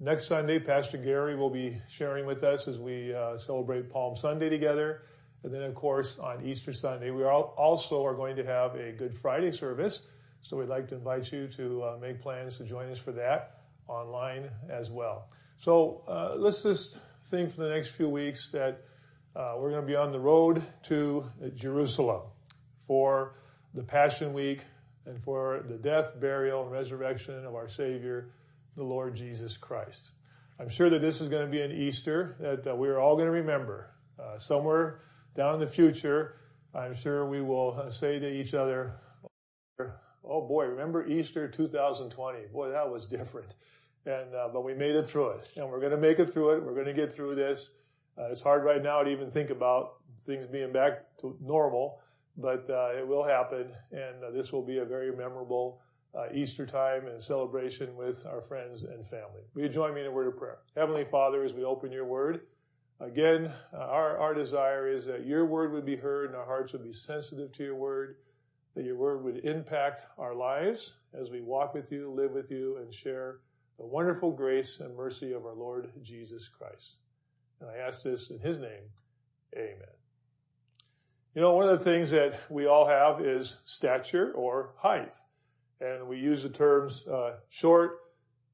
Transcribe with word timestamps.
Next 0.00 0.26
Sunday, 0.26 0.58
Pastor 0.58 0.98
Gary 0.98 1.36
will 1.36 1.50
be 1.50 1.80
sharing 1.88 2.26
with 2.26 2.42
us 2.42 2.66
as 2.66 2.78
we 2.78 3.14
uh, 3.14 3.38
celebrate 3.38 3.90
Palm 3.90 4.16
Sunday 4.16 4.48
together. 4.48 5.02
And 5.44 5.54
then, 5.54 5.62
of 5.62 5.74
course, 5.74 6.18
on 6.18 6.44
Easter 6.44 6.72
Sunday, 6.72 7.10
we 7.10 7.22
are 7.22 7.30
also 7.32 8.04
are 8.04 8.14
going 8.14 8.34
to 8.36 8.44
have 8.44 8.74
a 8.74 8.90
Good 8.90 9.16
Friday 9.16 9.52
service. 9.52 10.02
So 10.42 10.56
we'd 10.56 10.68
like 10.68 10.88
to 10.88 10.96
invite 10.96 11.30
you 11.30 11.46
to 11.48 11.82
uh, 11.84 11.98
make 12.00 12.20
plans 12.20 12.58
to 12.58 12.64
join 12.64 12.90
us 12.90 12.98
for 12.98 13.12
that 13.12 13.60
online 13.86 14.50
as 14.68 14.90
well. 14.90 15.28
So 15.58 16.02
uh, 16.08 16.34
let's 16.36 16.62
just 16.64 16.98
think 17.26 17.52
for 17.52 17.62
the 17.62 17.70
next 17.70 17.90
few 17.90 18.08
weeks 18.08 18.50
that 18.50 18.82
uh, 19.36 19.54
we're 19.58 19.70
going 19.70 19.82
to 19.82 19.86
be 19.86 19.96
on 19.96 20.10
the 20.10 20.20
road 20.20 20.62
to 20.84 21.24
Jerusalem 21.54 22.22
for 22.86 23.36
the 23.74 23.82
Passion 23.82 24.32
Week 24.32 24.60
and 25.06 25.22
for 25.22 25.64
the 25.68 25.76
death, 25.76 26.18
burial, 26.20 26.62
and 26.64 26.72
resurrection 26.72 27.44
of 27.46 27.54
our 27.54 27.68
Savior, 27.68 28.30
the 28.76 28.82
Lord 28.82 29.14
Jesus 29.14 29.56
Christ. 29.56 30.12
I'm 30.58 30.68
sure 30.68 30.88
that 30.90 31.00
this 31.00 31.20
is 31.20 31.28
going 31.28 31.44
to 31.44 31.50
be 31.50 31.62
an 31.62 31.72
Easter 31.72 32.36
that 32.40 32.70
uh, 32.70 32.74
we're 32.74 32.98
all 32.98 33.16
going 33.16 33.26
to 33.26 33.32
remember. 33.32 33.90
Uh, 34.18 34.38
somewhere 34.38 35.00
down 35.36 35.54
in 35.54 35.60
the 35.60 35.66
future, 35.66 36.36
I'm 36.74 36.94
sure 36.94 37.26
we 37.28 37.40
will 37.40 37.80
uh, 37.80 37.90
say 37.90 38.20
to 38.20 38.28
each 38.28 38.54
other, 38.54 38.94
"Oh 40.24 40.46
boy, 40.46 40.66
remember 40.66 41.06
Easter 41.08 41.48
2020? 41.48 42.46
Boy, 42.52 42.70
that 42.70 42.88
was 42.88 43.06
different." 43.06 43.54
And 44.06 44.32
uh, 44.34 44.48
but 44.52 44.62
we 44.62 44.74
made 44.74 44.94
it 44.94 45.04
through 45.04 45.30
it, 45.30 45.48
and 45.56 45.68
we're 45.68 45.80
going 45.80 45.90
to 45.90 45.98
make 45.98 46.20
it 46.20 46.32
through 46.32 46.56
it. 46.56 46.62
We're 46.62 46.74
going 46.74 46.86
to 46.86 46.92
get 46.92 47.12
through 47.12 47.34
this. 47.34 47.70
Uh, 48.16 48.30
it's 48.30 48.40
hard 48.40 48.64
right 48.64 48.82
now 48.82 49.02
to 49.02 49.10
even 49.10 49.30
think 49.30 49.50
about 49.50 49.94
things 50.22 50.46
being 50.46 50.72
back 50.72 51.16
to 51.20 51.36
normal, 51.40 52.00
but 52.36 52.68
uh, 52.70 52.90
it 52.96 53.06
will 53.06 53.24
happen, 53.24 53.72
and 53.90 54.14
this 54.32 54.52
will 54.52 54.64
be 54.64 54.78
a 54.78 54.84
very 54.84 55.10
memorable 55.10 55.80
uh, 56.16 56.26
Easter 56.32 56.66
time 56.66 57.06
and 57.06 57.20
celebration 57.20 57.96
with 57.96 58.24
our 58.26 58.40
friends 58.40 58.84
and 58.84 59.06
family. 59.06 59.42
Will 59.54 59.62
you 59.62 59.68
join 59.68 59.94
me 59.94 60.00
in 60.00 60.06
a 60.06 60.12
word 60.12 60.28
of 60.28 60.36
prayer? 60.36 60.58
Heavenly 60.76 61.04
Father, 61.04 61.44
as 61.44 61.52
we 61.52 61.64
open 61.64 61.90
your 61.90 62.04
word, 62.04 62.42
again, 63.00 63.52
uh, 63.72 63.78
our, 63.78 64.18
our 64.18 64.34
desire 64.34 64.88
is 64.88 65.04
that 65.06 65.26
your 65.26 65.44
word 65.44 65.72
would 65.72 65.84
be 65.84 65.96
heard 65.96 66.26
and 66.26 66.36
our 66.36 66.44
hearts 66.44 66.72
would 66.72 66.84
be 66.84 66.92
sensitive 66.92 67.52
to 67.52 67.64
your 67.64 67.74
word, 67.74 68.16
that 68.76 68.84
your 68.84 68.96
word 68.96 69.24
would 69.24 69.44
impact 69.44 70.02
our 70.18 70.34
lives 70.34 70.94
as 71.12 71.30
we 71.30 71.40
walk 71.40 71.74
with 71.74 71.90
you, 71.90 72.12
live 72.12 72.32
with 72.32 72.50
you, 72.50 72.78
and 72.78 72.94
share 72.94 73.40
the 73.78 73.86
wonderful 73.86 74.30
grace 74.30 74.80
and 74.80 74.96
mercy 74.96 75.32
of 75.32 75.44
our 75.44 75.54
Lord 75.54 75.90
Jesus 76.02 76.48
Christ. 76.48 76.96
And 77.60 77.68
I 77.68 77.78
ask 77.78 78.02
this 78.02 78.30
in 78.30 78.38
his 78.38 78.58
name. 78.58 78.82
Amen. 79.56 79.78
You 81.34 81.40
know, 81.40 81.52
one 81.54 81.68
of 81.68 81.76
the 81.76 81.84
things 81.84 82.10
that 82.10 82.40
we 82.48 82.66
all 82.66 82.86
have 82.86 83.20
is 83.20 83.56
stature 83.64 84.32
or 84.32 84.74
height 84.76 85.14
and 85.80 86.06
we 86.06 86.18
use 86.18 86.42
the 86.42 86.48
terms 86.48 87.06
uh, 87.06 87.36
short, 87.48 87.98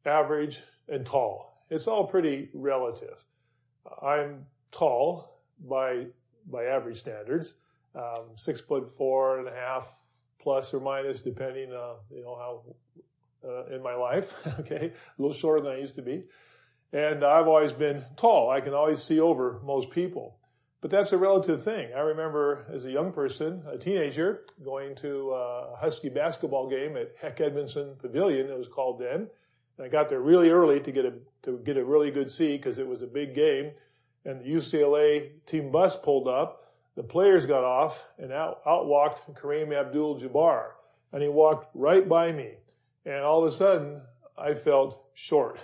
average, 0.05 0.61
and 0.89 1.05
tall. 1.05 1.65
It's 1.71 1.87
all 1.87 2.07
pretty 2.07 2.49
relative. 2.55 3.25
I'm 4.03 4.47
tall 4.73 5.41
by 5.69 6.07
by 6.51 6.65
average 6.65 6.99
standards, 6.99 7.55
um, 7.95 8.31
six 8.37 8.61
foot 8.61 8.91
four 8.91 9.39
and 9.39 9.49
a 9.49 9.55
half 9.55 9.93
plus 10.41 10.73
or 10.75 10.81
minus, 10.81 11.21
depending 11.21 11.73
on 11.73 11.97
you 12.11 12.23
know 12.23 12.37
how 12.37 13.49
uh, 13.49 13.75
in 13.75 13.83
my 13.83 13.95
life. 13.95 14.35
okay, 14.61 14.93
a 14.93 15.23
little 15.23 15.37
shorter 15.37 15.63
than 15.63 15.73
I 15.73 15.79
used 15.79 15.97
to 15.97 16.03
be, 16.03 16.25
and 16.93 17.25
I've 17.25 17.47
always 17.47 17.73
been 17.73 18.05
tall. 18.17 18.51
I 18.51 18.61
can 18.61 18.75
always 18.75 19.03
see 19.03 19.21
over 19.21 19.61
most 19.65 19.91
people. 19.91 20.40
But 20.81 20.91
that's 20.91 21.13
a 21.13 21.19
relative 21.19 21.63
thing. 21.63 21.91
I 21.95 22.01
remember 22.01 22.65
as 22.73 22.87
a 22.87 22.91
young 22.91 23.13
person, 23.13 23.63
a 23.71 23.77
teenager, 23.77 24.45
going 24.65 24.95
to 24.97 25.31
uh, 25.33 25.75
a 25.75 25.77
Husky 25.79 26.09
basketball 26.09 26.71
game 26.71 26.97
at 26.97 27.13
Hec 27.21 27.39
Edmundson 27.39 27.99
Pavilion, 27.99 28.49
it 28.49 28.57
was 28.57 28.69
called 28.69 28.99
then. 28.99 29.29
And 29.77 29.87
I 29.87 29.89
got 29.89 30.09
there 30.09 30.21
really 30.21 30.49
early 30.49 30.81
to 30.81 30.93
get 30.93 31.05
a, 31.05 31.13
to 31.43 31.59
get 31.65 31.77
a 31.77 31.85
really 31.85 32.11
good 32.11 32.31
seat 32.31 32.63
because 32.63 32.79
it 32.79 32.87
was 32.87 33.03
a 33.03 33.07
big 33.07 33.35
game. 33.35 33.73
And 34.25 34.41
the 34.41 34.49
UCLA 34.49 35.31
team 35.47 35.71
bus 35.71 35.97
pulled 35.97 36.29
up. 36.29 36.73
The 36.97 37.03
players 37.03 37.45
got 37.45 37.65
off 37.65 38.07
and 38.19 38.33
out, 38.33 38.61
out 38.67 38.87
walked 38.87 39.35
Kareem 39.35 39.79
Abdul-Jabbar. 39.79 40.71
And 41.13 41.23
he 41.23 41.29
walked 41.29 41.69
right 41.75 42.09
by 42.09 42.33
me. 42.33 42.55
And 43.05 43.17
all 43.17 43.45
of 43.45 43.53
a 43.53 43.55
sudden, 43.55 44.01
I 44.37 44.55
felt 44.55 45.03
short. 45.13 45.59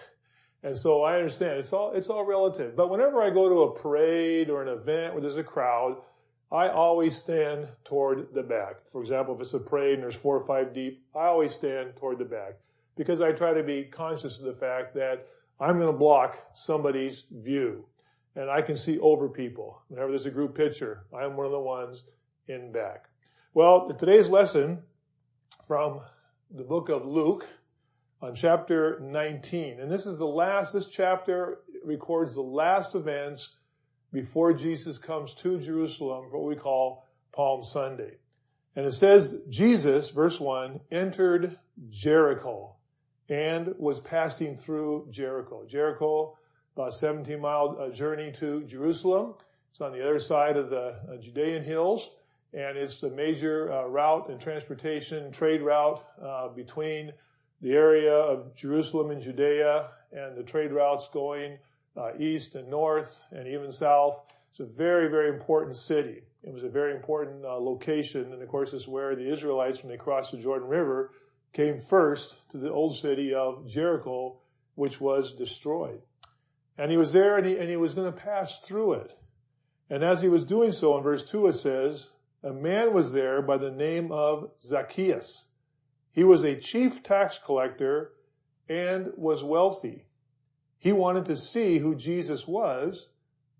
And 0.66 0.76
so 0.76 1.04
I 1.04 1.14
understand 1.14 1.60
it's 1.60 1.72
all, 1.72 1.92
it's 1.92 2.10
all 2.10 2.24
relative. 2.24 2.74
But 2.74 2.90
whenever 2.90 3.22
I 3.22 3.30
go 3.30 3.48
to 3.48 3.62
a 3.62 3.80
parade 3.80 4.50
or 4.50 4.62
an 4.62 4.68
event 4.68 5.12
where 5.12 5.20
there's 5.20 5.36
a 5.36 5.44
crowd, 5.44 5.98
I 6.50 6.70
always 6.70 7.16
stand 7.16 7.68
toward 7.84 8.34
the 8.34 8.42
back. 8.42 8.84
For 8.90 9.00
example, 9.00 9.36
if 9.36 9.42
it's 9.42 9.54
a 9.54 9.60
parade 9.60 9.94
and 9.94 10.02
there's 10.02 10.16
four 10.16 10.36
or 10.36 10.44
five 10.44 10.74
deep, 10.74 11.04
I 11.14 11.26
always 11.26 11.54
stand 11.54 11.94
toward 11.94 12.18
the 12.18 12.24
back 12.24 12.54
because 12.96 13.20
I 13.20 13.30
try 13.30 13.54
to 13.54 13.62
be 13.62 13.84
conscious 13.84 14.40
of 14.40 14.44
the 14.44 14.54
fact 14.54 14.92
that 14.94 15.28
I'm 15.60 15.78
going 15.78 15.92
to 15.92 15.96
block 15.96 16.36
somebody's 16.52 17.26
view 17.30 17.84
and 18.34 18.50
I 18.50 18.60
can 18.60 18.74
see 18.74 18.98
over 18.98 19.28
people. 19.28 19.82
Whenever 19.86 20.10
there's 20.10 20.26
a 20.26 20.32
group 20.32 20.56
picture, 20.56 21.04
I'm 21.16 21.36
one 21.36 21.46
of 21.46 21.52
the 21.52 21.60
ones 21.60 22.02
in 22.48 22.72
back. 22.72 23.04
Well, 23.54 23.92
today's 23.96 24.28
lesson 24.28 24.82
from 25.68 26.00
the 26.50 26.64
book 26.64 26.88
of 26.88 27.06
Luke, 27.06 27.46
on 28.22 28.34
chapter 28.34 28.98
19. 29.00 29.80
And 29.80 29.90
this 29.90 30.06
is 30.06 30.18
the 30.18 30.26
last, 30.26 30.72
this 30.72 30.88
chapter 30.88 31.58
records 31.84 32.34
the 32.34 32.40
last 32.40 32.94
events 32.94 33.52
before 34.12 34.52
Jesus 34.52 34.98
comes 34.98 35.34
to 35.34 35.60
Jerusalem, 35.60 36.26
what 36.30 36.44
we 36.44 36.56
call 36.56 37.06
Palm 37.32 37.62
Sunday. 37.62 38.16
And 38.74 38.86
it 38.86 38.92
says, 38.92 39.34
Jesus, 39.48 40.10
verse 40.10 40.40
1, 40.40 40.80
entered 40.90 41.58
Jericho 41.88 42.76
and 43.28 43.74
was 43.78 44.00
passing 44.00 44.56
through 44.56 45.08
Jericho. 45.10 45.64
Jericho, 45.66 46.38
about 46.74 46.94
17 46.94 47.40
mile 47.40 47.76
uh, 47.78 47.90
journey 47.90 48.32
to 48.32 48.62
Jerusalem. 48.64 49.34
It's 49.70 49.80
on 49.80 49.92
the 49.92 50.02
other 50.02 50.18
side 50.18 50.56
of 50.56 50.70
the 50.70 50.96
uh, 51.10 51.16
Judean 51.18 51.62
hills, 51.62 52.10
and 52.54 52.78
it's 52.78 52.98
the 52.98 53.10
major 53.10 53.72
uh, 53.72 53.86
route 53.86 54.30
and 54.30 54.40
transportation 54.40 55.30
trade 55.32 55.60
route 55.60 56.02
uh, 56.22 56.48
between 56.48 57.12
the 57.60 57.72
area 57.72 58.12
of 58.12 58.54
Jerusalem 58.54 59.10
and 59.10 59.20
Judea 59.20 59.88
and 60.12 60.36
the 60.36 60.42
trade 60.42 60.72
routes 60.72 61.08
going 61.12 61.58
uh, 61.96 62.10
east 62.18 62.54
and 62.54 62.68
north 62.68 63.22
and 63.32 63.48
even 63.48 63.72
south. 63.72 64.22
It's 64.50 64.60
a 64.60 64.64
very, 64.64 65.08
very 65.08 65.28
important 65.28 65.76
city. 65.76 66.22
It 66.42 66.52
was 66.52 66.64
a 66.64 66.68
very 66.68 66.94
important 66.94 67.44
uh, 67.44 67.56
location, 67.56 68.32
and 68.32 68.40
of 68.40 68.48
course, 68.48 68.72
it's 68.72 68.86
where 68.86 69.16
the 69.16 69.32
Israelites, 69.32 69.82
when 69.82 69.90
they 69.90 69.96
crossed 69.96 70.30
the 70.30 70.38
Jordan 70.38 70.68
River, 70.68 71.10
came 71.52 71.80
first 71.80 72.36
to 72.50 72.58
the 72.58 72.70
old 72.70 72.96
city 72.96 73.34
of 73.34 73.66
Jericho, 73.66 74.38
which 74.74 75.00
was 75.00 75.32
destroyed. 75.32 76.00
And 76.78 76.90
he 76.90 76.96
was 76.96 77.12
there, 77.12 77.36
and 77.36 77.46
he, 77.46 77.56
and 77.56 77.68
he 77.68 77.76
was 77.76 77.94
going 77.94 78.12
to 78.12 78.18
pass 78.18 78.60
through 78.60 78.92
it. 78.94 79.12
And 79.90 80.04
as 80.04 80.22
he 80.22 80.28
was 80.28 80.44
doing 80.44 80.72
so, 80.72 80.96
in 80.96 81.02
verse 81.02 81.28
two, 81.28 81.46
it 81.46 81.54
says, 81.54 82.10
a 82.42 82.52
man 82.52 82.92
was 82.92 83.12
there 83.12 83.42
by 83.42 83.56
the 83.56 83.70
name 83.70 84.12
of 84.12 84.50
Zacchaeus. 84.60 85.48
He 86.16 86.24
was 86.24 86.44
a 86.44 86.56
chief 86.56 87.02
tax 87.02 87.38
collector 87.38 88.12
and 88.70 89.12
was 89.16 89.44
wealthy. 89.44 90.06
He 90.78 90.90
wanted 90.90 91.26
to 91.26 91.36
see 91.36 91.78
who 91.78 91.94
Jesus 91.94 92.48
was, 92.48 93.08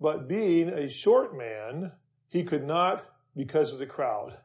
but 0.00 0.26
being 0.26 0.70
a 0.70 0.88
short 0.88 1.36
man, 1.36 1.92
he 2.28 2.44
could 2.44 2.64
not 2.64 3.04
because 3.36 3.75
of 3.75 3.78
the 3.78 3.84
crowd. 3.84 4.38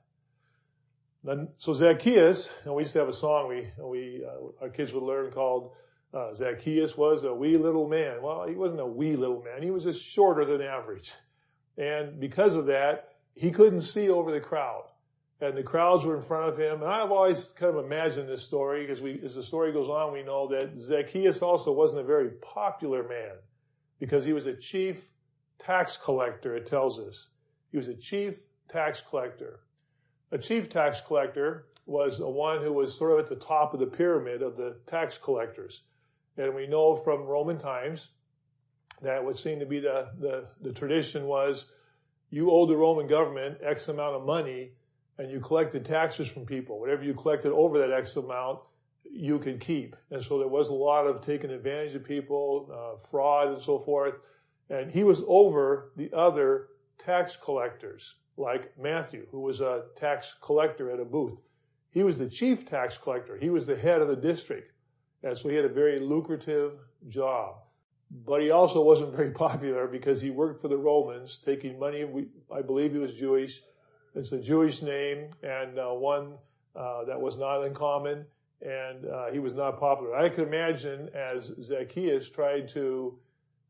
So 1.56 1.74
Zacchaeus, 1.74 2.50
and 2.66 2.76
we 2.76 2.84
used 2.84 2.92
to 2.94 3.00
have 3.00 3.08
a 3.08 3.14
song 3.14 3.48
we, 3.48 3.72
we, 3.82 4.26
uh, 4.26 4.64
our 4.64 4.70
kids 4.70 4.92
would 4.92 5.04
learn 5.04 5.32
called, 5.32 5.72
uh, 6.14 6.34
Zacchaeus 6.34 6.98
was 6.98 7.24
a 7.24 7.34
wee 7.34 7.56
little 7.56 7.88
man. 7.88 8.22
Well, 8.22 8.46
he 8.46 8.56
wasn't 8.56 8.82
a 8.82 8.86
wee 8.86 9.16
little 9.16 9.42
man. 9.42 9.64
He 9.64 9.72
was 9.72 9.86
just 9.86 10.04
shorter 10.04 10.44
than 10.44 10.62
average. 10.62 11.14
And 11.78 12.20
because 12.20 12.56
of 12.56 12.66
that, 12.66 13.14
he 13.36 13.52
couldn't 13.52 13.84
see 13.84 14.10
over 14.10 14.34
the 14.34 14.42
crowd 14.42 14.91
and 15.42 15.58
the 15.58 15.64
crowds 15.64 16.06
were 16.06 16.16
in 16.16 16.22
front 16.22 16.48
of 16.48 16.58
him. 16.58 16.84
And 16.84 16.92
I've 16.92 17.12
always 17.12 17.46
kind 17.56 17.76
of 17.76 17.84
imagined 17.84 18.30
this 18.30 18.44
story 18.44 18.86
because 18.86 19.02
we, 19.02 19.20
as 19.26 19.34
the 19.34 19.44
story 19.44 19.74
goes 19.74 19.90
on, 19.90 20.14
we 20.14 20.22
know 20.22 20.48
that 20.50 20.80
Zacchaeus 20.80 21.42
also 21.42 21.72
wasn't 21.72 22.02
a 22.02 22.06
very 22.06 22.30
popular 22.42 23.02
man 23.08 23.36
because 24.00 24.24
he 24.24 24.34
was 24.34 24.46
a 24.46 24.56
chief 24.56 25.10
tax 25.58 25.98
collector, 25.98 26.56
it 26.56 26.68
tells 26.68 27.00
us. 27.00 27.30
He 27.72 27.78
was 27.78 27.88
a 27.88 27.96
chief 27.96 28.40
tax 28.70 29.02
collector. 29.02 29.62
A 30.32 30.38
chief 30.38 30.70
tax 30.70 31.02
collector 31.02 31.66
was 31.88 32.20
a 32.20 32.30
one 32.30 32.62
who 32.62 32.72
was 32.72 32.96
sort 32.96 33.12
of 33.12 33.20
at 33.20 33.28
the 33.28 33.36
top 33.36 33.74
of 33.74 33.80
the 33.80 33.88
pyramid 33.88 34.44
of 34.44 34.56
the 34.58 34.78
tax 34.86 35.18
collectors. 35.18 35.82
And 36.38 36.54
we 36.54 36.68
know 36.68 36.96
from 36.96 37.24
Roman 37.24 37.58
times 37.58 38.10
that 39.02 39.24
what 39.24 39.38
seemed 39.38 39.60
to 39.62 39.66
be 39.66 39.80
the, 39.80 40.10
the, 40.20 40.48
the 40.62 40.72
tradition 40.72 41.26
was 41.26 41.66
you 42.30 42.52
owed 42.52 42.70
the 42.70 42.78
Roman 42.78 43.08
government 43.08 43.58
X 43.64 43.88
amount 43.88 44.16
of 44.16 44.26
money 44.26 44.74
and 45.18 45.32
you 45.32 45.40
collected 45.40 45.86
taxes 45.86 46.28
from 46.28 46.46
people. 46.46 46.80
Whatever 46.80 47.04
you 47.04 47.14
collected 47.14 47.52
over 47.52 47.78
that 47.80 47.92
X 47.92 48.16
amount, 48.16 48.60
you 49.12 49.40
could 49.40 49.60
keep. 49.60 49.96
And 50.10 50.24
so 50.24 50.40
there 50.40 50.48
was 50.48 50.70
a 50.70 50.74
lot 50.74 51.06
of 51.06 51.22
taking 51.22 51.52
advantage 51.52 51.96
of 51.96 52.04
people, 52.04 52.70
uh, 52.72 52.98
fraud 52.98 53.50
and 53.50 53.62
so 53.62 53.78
forth. 53.78 54.16
And 54.70 54.90
he 54.90 55.04
was 55.04 55.22
over 55.28 55.92
the 55.98 56.12
other 56.14 56.70
tax 56.98 57.36
collectors, 57.36 58.16
like 58.38 58.78
Matthew, 58.80 59.28
who 59.32 59.42
was 59.42 59.60
a 59.60 59.84
tax 59.96 60.36
collector 60.42 60.92
at 60.92 61.00
a 61.00 61.06
booth. 61.06 61.38
He 61.92 62.04
was 62.04 62.18
the 62.18 62.30
chief 62.30 62.66
tax 62.66 62.98
collector. 62.98 63.38
He 63.38 63.50
was 63.50 63.66
the 63.66 63.76
head 63.76 64.02
of 64.02 64.08
the 64.08 64.16
district. 64.16 64.72
And 65.24 65.38
so 65.38 65.50
he 65.50 65.56
had 65.56 65.66
a 65.66 65.70
very 65.70 66.00
lucrative 66.00 66.80
job. 67.10 67.56
But 68.26 68.42
he 68.42 68.52
also 68.52 68.82
wasn't 68.82 69.16
very 69.16 69.32
popular 69.46 69.88
because 69.88 70.22
he 70.22 70.30
worked 70.30 70.62
for 70.62 70.68
the 70.70 70.78
Romans, 70.78 71.40
taking 71.46 71.78
money. 71.78 72.06
I 72.52 72.62
believe 72.62 72.94
he 72.94 72.98
was 72.98 73.14
Jewish. 73.14 73.62
It's 74.16 74.32
a 74.32 74.40
Jewish 74.40 74.82
name 74.82 75.30
and 75.42 75.80
uh, 75.80 75.90
one 75.90 76.34
uh, 76.76 77.06
that 77.06 77.20
was 77.20 77.38
not 77.38 77.64
uncommon. 77.64 78.26
And 78.62 79.06
uh, 79.06 79.32
he 79.32 79.40
was 79.40 79.54
not 79.54 79.80
popular. 79.80 80.16
I 80.16 80.30
can 80.30 80.44
imagine 80.44 81.10
as 81.16 81.52
Zacchaeus 81.64 82.30
tried 82.30 82.68
to 82.70 83.18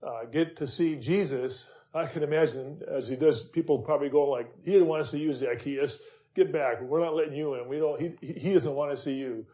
uh, 0.03 0.25
get 0.25 0.57
to 0.57 0.67
see 0.67 0.95
Jesus, 0.95 1.65
I 1.93 2.07
can 2.07 2.23
imagine 2.23 2.81
as 2.91 3.07
he 3.07 3.15
does, 3.15 3.43
people 3.43 3.79
probably 3.79 4.09
go 4.09 4.29
like, 4.29 4.51
he 4.63 4.71
didn't 4.71 4.88
want 4.88 5.01
us 5.03 5.11
to 5.11 5.17
use 5.17 5.38
Zacchaeus. 5.38 5.97
Get 6.35 6.51
back. 6.51 6.81
We're 6.81 7.03
not 7.03 7.15
letting 7.15 7.35
you 7.35 7.55
in. 7.55 7.67
We 7.67 7.77
don't, 7.77 8.01
he, 8.01 8.33
he 8.33 8.53
doesn't 8.53 8.73
want 8.73 8.91
to 8.91 8.97
see 8.97 9.13
you. 9.13 9.45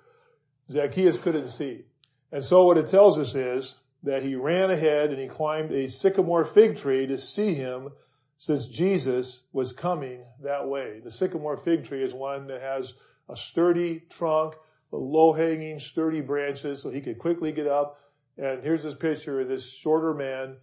Zacchaeus 0.72 1.18
couldn't 1.20 1.50
see. 1.50 1.86
And 2.32 2.44
so 2.44 2.66
what 2.66 2.78
it 2.78 2.88
tells 2.88 3.20
us 3.20 3.36
is 3.36 3.76
that 4.04 4.24
he 4.24 4.36
ran 4.36 4.72
ahead 4.72 5.12
and 5.12 5.20
he 5.20 5.28
climbed 5.28 5.72
a 5.72 5.88
sycamore 5.88 6.46
fig 6.46 6.78
tree 6.78 7.08
to 7.08 7.18
see 7.18 7.54
him 7.54 7.90
since 8.38 8.68
Jesus 8.68 9.44
was 9.52 9.74
coming 9.74 10.24
that 10.44 10.68
way. 10.68 11.00
The 11.04 11.12
sycamore 11.12 11.58
fig 11.58 11.84
tree 11.84 12.04
is 12.04 12.14
one 12.14 12.48
that 12.48 12.62
has 12.62 12.94
a 13.30 13.36
sturdy 13.36 14.04
trunk, 14.10 14.54
low 14.92 15.34
hanging, 15.34 15.80
sturdy 15.80 16.22
branches 16.22 16.82
so 16.82 16.90
he 16.90 17.02
could 17.02 17.18
quickly 17.18 17.52
get 17.52 17.68
up. 17.68 18.00
And 18.38 18.64
here's 18.64 18.84
this 18.84 18.96
picture 18.96 19.42
of 19.42 19.48
this 19.48 19.72
shorter 19.72 20.14
man 20.14 20.58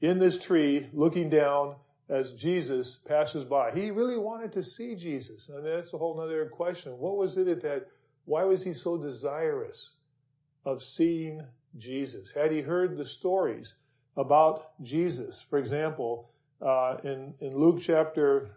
in 0.00 0.18
this 0.18 0.38
tree 0.38 0.88
looking 0.92 1.30
down 1.30 1.76
as 2.08 2.32
Jesus 2.32 2.98
passes 3.06 3.44
by. 3.44 3.70
He 3.70 3.92
really 3.92 4.18
wanted 4.18 4.52
to 4.52 4.62
see 4.62 4.96
Jesus. 4.96 5.48
And 5.48 5.64
that's 5.64 5.92
a 5.92 5.98
whole 5.98 6.20
other 6.20 6.46
question. 6.46 6.98
What 6.98 7.16
was 7.16 7.36
it 7.36 7.62
that, 7.62 7.86
why 8.24 8.42
was 8.44 8.64
he 8.64 8.72
so 8.72 8.96
desirous 8.96 9.92
of 10.64 10.82
seeing 10.82 11.42
Jesus? 11.78 12.32
Had 12.32 12.50
he 12.50 12.60
heard 12.60 12.96
the 12.96 13.04
stories 13.04 13.76
about 14.16 14.72
Jesus? 14.82 15.40
For 15.40 15.58
example, 15.60 16.29
uh, 16.60 16.96
in, 17.04 17.34
in 17.40 17.56
Luke 17.56 17.80
chapter 17.80 18.50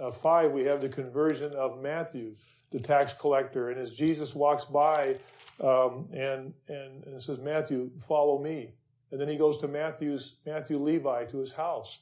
uh, 0.00 0.10
5, 0.10 0.52
we 0.52 0.64
have 0.64 0.80
the 0.80 0.88
conversion 0.88 1.52
of 1.54 1.80
Matthew, 1.82 2.34
the 2.70 2.80
tax 2.80 3.14
collector. 3.14 3.70
And 3.70 3.80
as 3.80 3.92
Jesus 3.92 4.34
walks 4.34 4.64
by, 4.64 5.16
um, 5.60 6.08
and, 6.12 6.54
and, 6.68 7.04
and 7.04 7.22
says, 7.22 7.38
Matthew, 7.38 7.90
follow 7.98 8.42
me. 8.42 8.72
And 9.10 9.20
then 9.20 9.28
he 9.28 9.36
goes 9.36 9.58
to 9.58 9.68
Matthew's, 9.68 10.36
Matthew 10.46 10.78
Levi 10.78 11.24
to 11.26 11.38
his 11.38 11.52
house. 11.52 11.98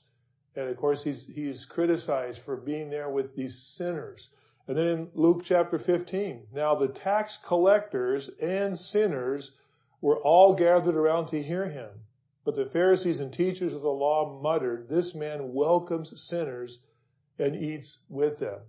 And 0.55 0.69
of 0.69 0.76
course, 0.76 1.02
he's, 1.02 1.25
he's 1.26 1.64
criticized 1.64 2.40
for 2.40 2.56
being 2.56 2.90
there 2.90 3.08
with 3.08 3.34
these 3.34 3.58
sinners. 3.58 4.31
And 4.66 4.76
then 4.76 4.87
in 4.87 5.08
Luke 5.14 5.43
chapter 5.44 5.78
15, 5.78 6.49
now 6.52 6.75
the 6.75 6.88
tax 6.88 7.38
collectors 7.43 8.31
and 8.40 8.78
sinners 8.78 9.52
were 10.00 10.19
all 10.19 10.54
gathered 10.54 10.94
around 10.94 11.26
to 11.28 11.43
hear 11.43 11.69
him. 11.69 11.88
But 12.49 12.55
the 12.55 12.65
Pharisees 12.65 13.21
and 13.21 13.31
teachers 13.31 13.75
of 13.75 13.83
the 13.83 13.91
law 13.91 14.41
muttered, 14.41 14.89
this 14.89 15.15
man 15.15 15.53
welcomes 15.53 16.19
sinners 16.19 16.79
and 17.39 17.55
eats 17.55 17.99
with 18.09 18.39
them. 18.39 18.61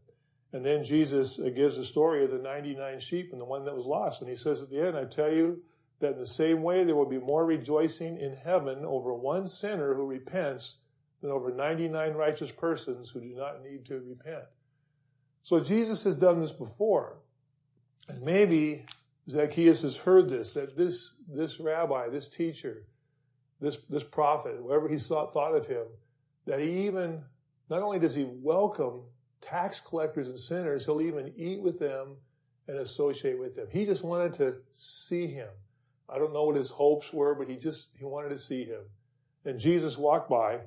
And 0.52 0.66
then 0.66 0.84
Jesus 0.84 1.40
uh, 1.40 1.44
gives 1.56 1.78
the 1.78 1.86
story 1.86 2.26
of 2.26 2.30
the 2.30 2.40
99 2.40 3.00
sheep 3.00 3.30
and 3.32 3.40
the 3.40 3.46
one 3.46 3.64
that 3.64 3.78
was 3.78 3.86
lost. 3.86 4.20
And 4.20 4.30
he 4.30 4.36
says 4.36 4.62
at 4.62 4.70
the 4.70 4.86
end, 4.86 4.98
I 4.98 5.06
tell 5.06 5.32
you, 5.32 5.64
that 6.02 6.12
in 6.12 6.20
the 6.20 6.28
same 6.28 6.62
way 6.62 6.84
there 6.84 6.98
will 6.98 7.08
be 7.08 7.20
more 7.20 7.46
rejoicing 7.46 8.20
in 8.20 8.36
heaven 8.36 8.84
over 8.84 9.14
one 9.14 9.48
sinner 9.48 9.94
who 9.94 10.06
repents 10.06 10.80
than 11.22 11.32
over 11.32 11.50
99 11.50 12.16
righteous 12.16 12.52
persons 12.52 13.10
who 13.10 13.22
do 13.22 13.34
not 13.34 13.64
need 13.64 13.86
to 13.86 14.02
repent. 14.02 14.44
So 15.42 15.62
Jesus 15.62 16.04
has 16.04 16.18
done 16.18 16.42
this 16.42 16.52
before. 16.52 17.20
And 18.10 18.22
maybe 18.24 18.86
Zacchaeus 19.30 19.84
has 19.84 19.96
heard 19.96 20.28
this, 20.28 20.56
that 20.56 20.76
this, 20.76 21.14
this 21.30 21.62
rabbi, 21.62 22.10
this 22.10 22.28
teacher, 22.28 22.84
this, 23.62 23.78
this 23.90 24.04
prophet, 24.04 24.56
whoever 24.60 24.88
he 24.88 24.98
thought, 24.98 25.34
thought 25.34 25.56
of 25.56 25.68
him, 25.68 25.86
that 26.46 26.60
he 26.60 26.88
even, 26.88 27.22
not 27.70 27.82
only 27.82 28.00
does 28.00 28.16
he 28.16 28.26
welcome 28.28 29.02
tax 29.42 29.82
collectors 29.86 30.30
and 30.30 30.40
sinners, 30.40 30.86
he'll 30.86 31.02
even 31.02 31.34
eat 31.38 31.62
with 31.62 31.80
them 31.80 32.16
and 32.68 32.78
associate 32.78 33.40
with 33.40 33.56
them. 33.56 33.68
He 33.72 33.86
just 33.86 34.04
wanted 34.04 34.34
to 34.36 34.56
see 34.74 35.28
him. 35.28 35.50
I 36.08 36.18
don't 36.18 36.34
know 36.34 36.46
what 36.46 36.56
his 36.56 36.70
hopes 36.70 37.12
were, 37.14 37.36
but 37.36 37.50
he 37.50 37.56
just, 37.56 37.88
he 37.98 38.06
wanted 38.06 38.30
to 38.30 38.40
see 38.40 38.64
him. 38.64 38.82
And 39.46 39.60
Jesus 39.60 39.98
walked 39.98 40.30
by, 40.30 40.60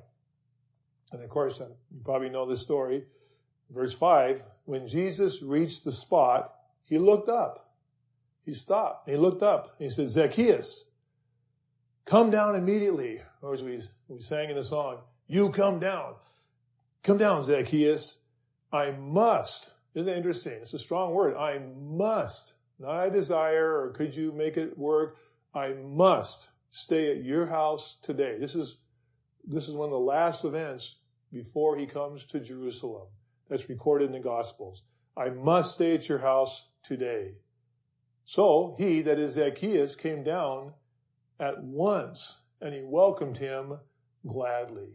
and 1.11 1.21
of 1.21 1.29
course, 1.29 1.61
uh, 1.61 1.67
you 1.91 2.01
probably 2.03 2.29
know 2.29 2.47
this 2.47 2.61
story. 2.61 3.03
Verse 3.69 3.93
5, 3.93 4.41
when 4.65 4.87
Jesus 4.87 5.41
reached 5.41 5.83
the 5.83 5.91
spot, 5.91 6.53
he 6.85 6.97
looked 6.97 7.29
up. 7.29 7.73
He 8.45 8.53
stopped. 8.53 9.09
He 9.09 9.15
looked 9.15 9.43
up. 9.43 9.75
He 9.79 9.89
said, 9.89 10.09
Zacchaeus, 10.09 10.85
come 12.05 12.31
down 12.31 12.55
immediately. 12.55 13.21
Or 13.41 13.53
as 13.53 13.63
we, 13.63 13.81
we 14.07 14.21
sang 14.21 14.49
in 14.49 14.55
the 14.55 14.63
song, 14.63 14.99
you 15.27 15.49
come 15.49 15.79
down. 15.79 16.15
Come 17.03 17.17
down, 17.17 17.43
Zacchaeus. 17.43 18.17
I 18.71 18.91
must. 18.91 19.69
Isn't 19.95 20.13
interesting? 20.13 20.53
It's 20.53 20.73
a 20.73 20.79
strong 20.79 21.13
word. 21.13 21.35
I 21.35 21.59
must. 21.59 22.53
Not 22.79 22.95
I 22.95 23.09
desire 23.09 23.81
or 23.81 23.91
could 23.91 24.15
you 24.15 24.31
make 24.31 24.57
it 24.57 24.77
work? 24.77 25.17
I 25.53 25.73
must 25.73 26.49
stay 26.71 27.11
at 27.11 27.23
your 27.23 27.45
house 27.45 27.97
today. 28.01 28.37
This 28.39 28.55
is, 28.55 28.77
this 29.45 29.67
is 29.67 29.75
one 29.75 29.87
of 29.87 29.91
the 29.91 29.99
last 29.99 30.43
events 30.43 30.95
before 31.31 31.77
he 31.77 31.85
comes 31.85 32.25
to 32.25 32.39
Jerusalem. 32.39 33.07
That's 33.49 33.69
recorded 33.69 34.05
in 34.05 34.11
the 34.13 34.19
Gospels. 34.19 34.83
I 35.15 35.29
must 35.29 35.75
stay 35.75 35.93
at 35.93 36.09
your 36.09 36.19
house 36.19 36.65
today. 36.83 37.35
So 38.25 38.75
he, 38.79 39.01
that 39.03 39.19
is 39.19 39.33
Zacchaeus, 39.33 39.95
came 39.95 40.23
down 40.23 40.73
at 41.39 41.63
once 41.63 42.37
and 42.61 42.73
he 42.73 42.81
welcomed 42.83 43.37
him 43.37 43.77
gladly. 44.25 44.89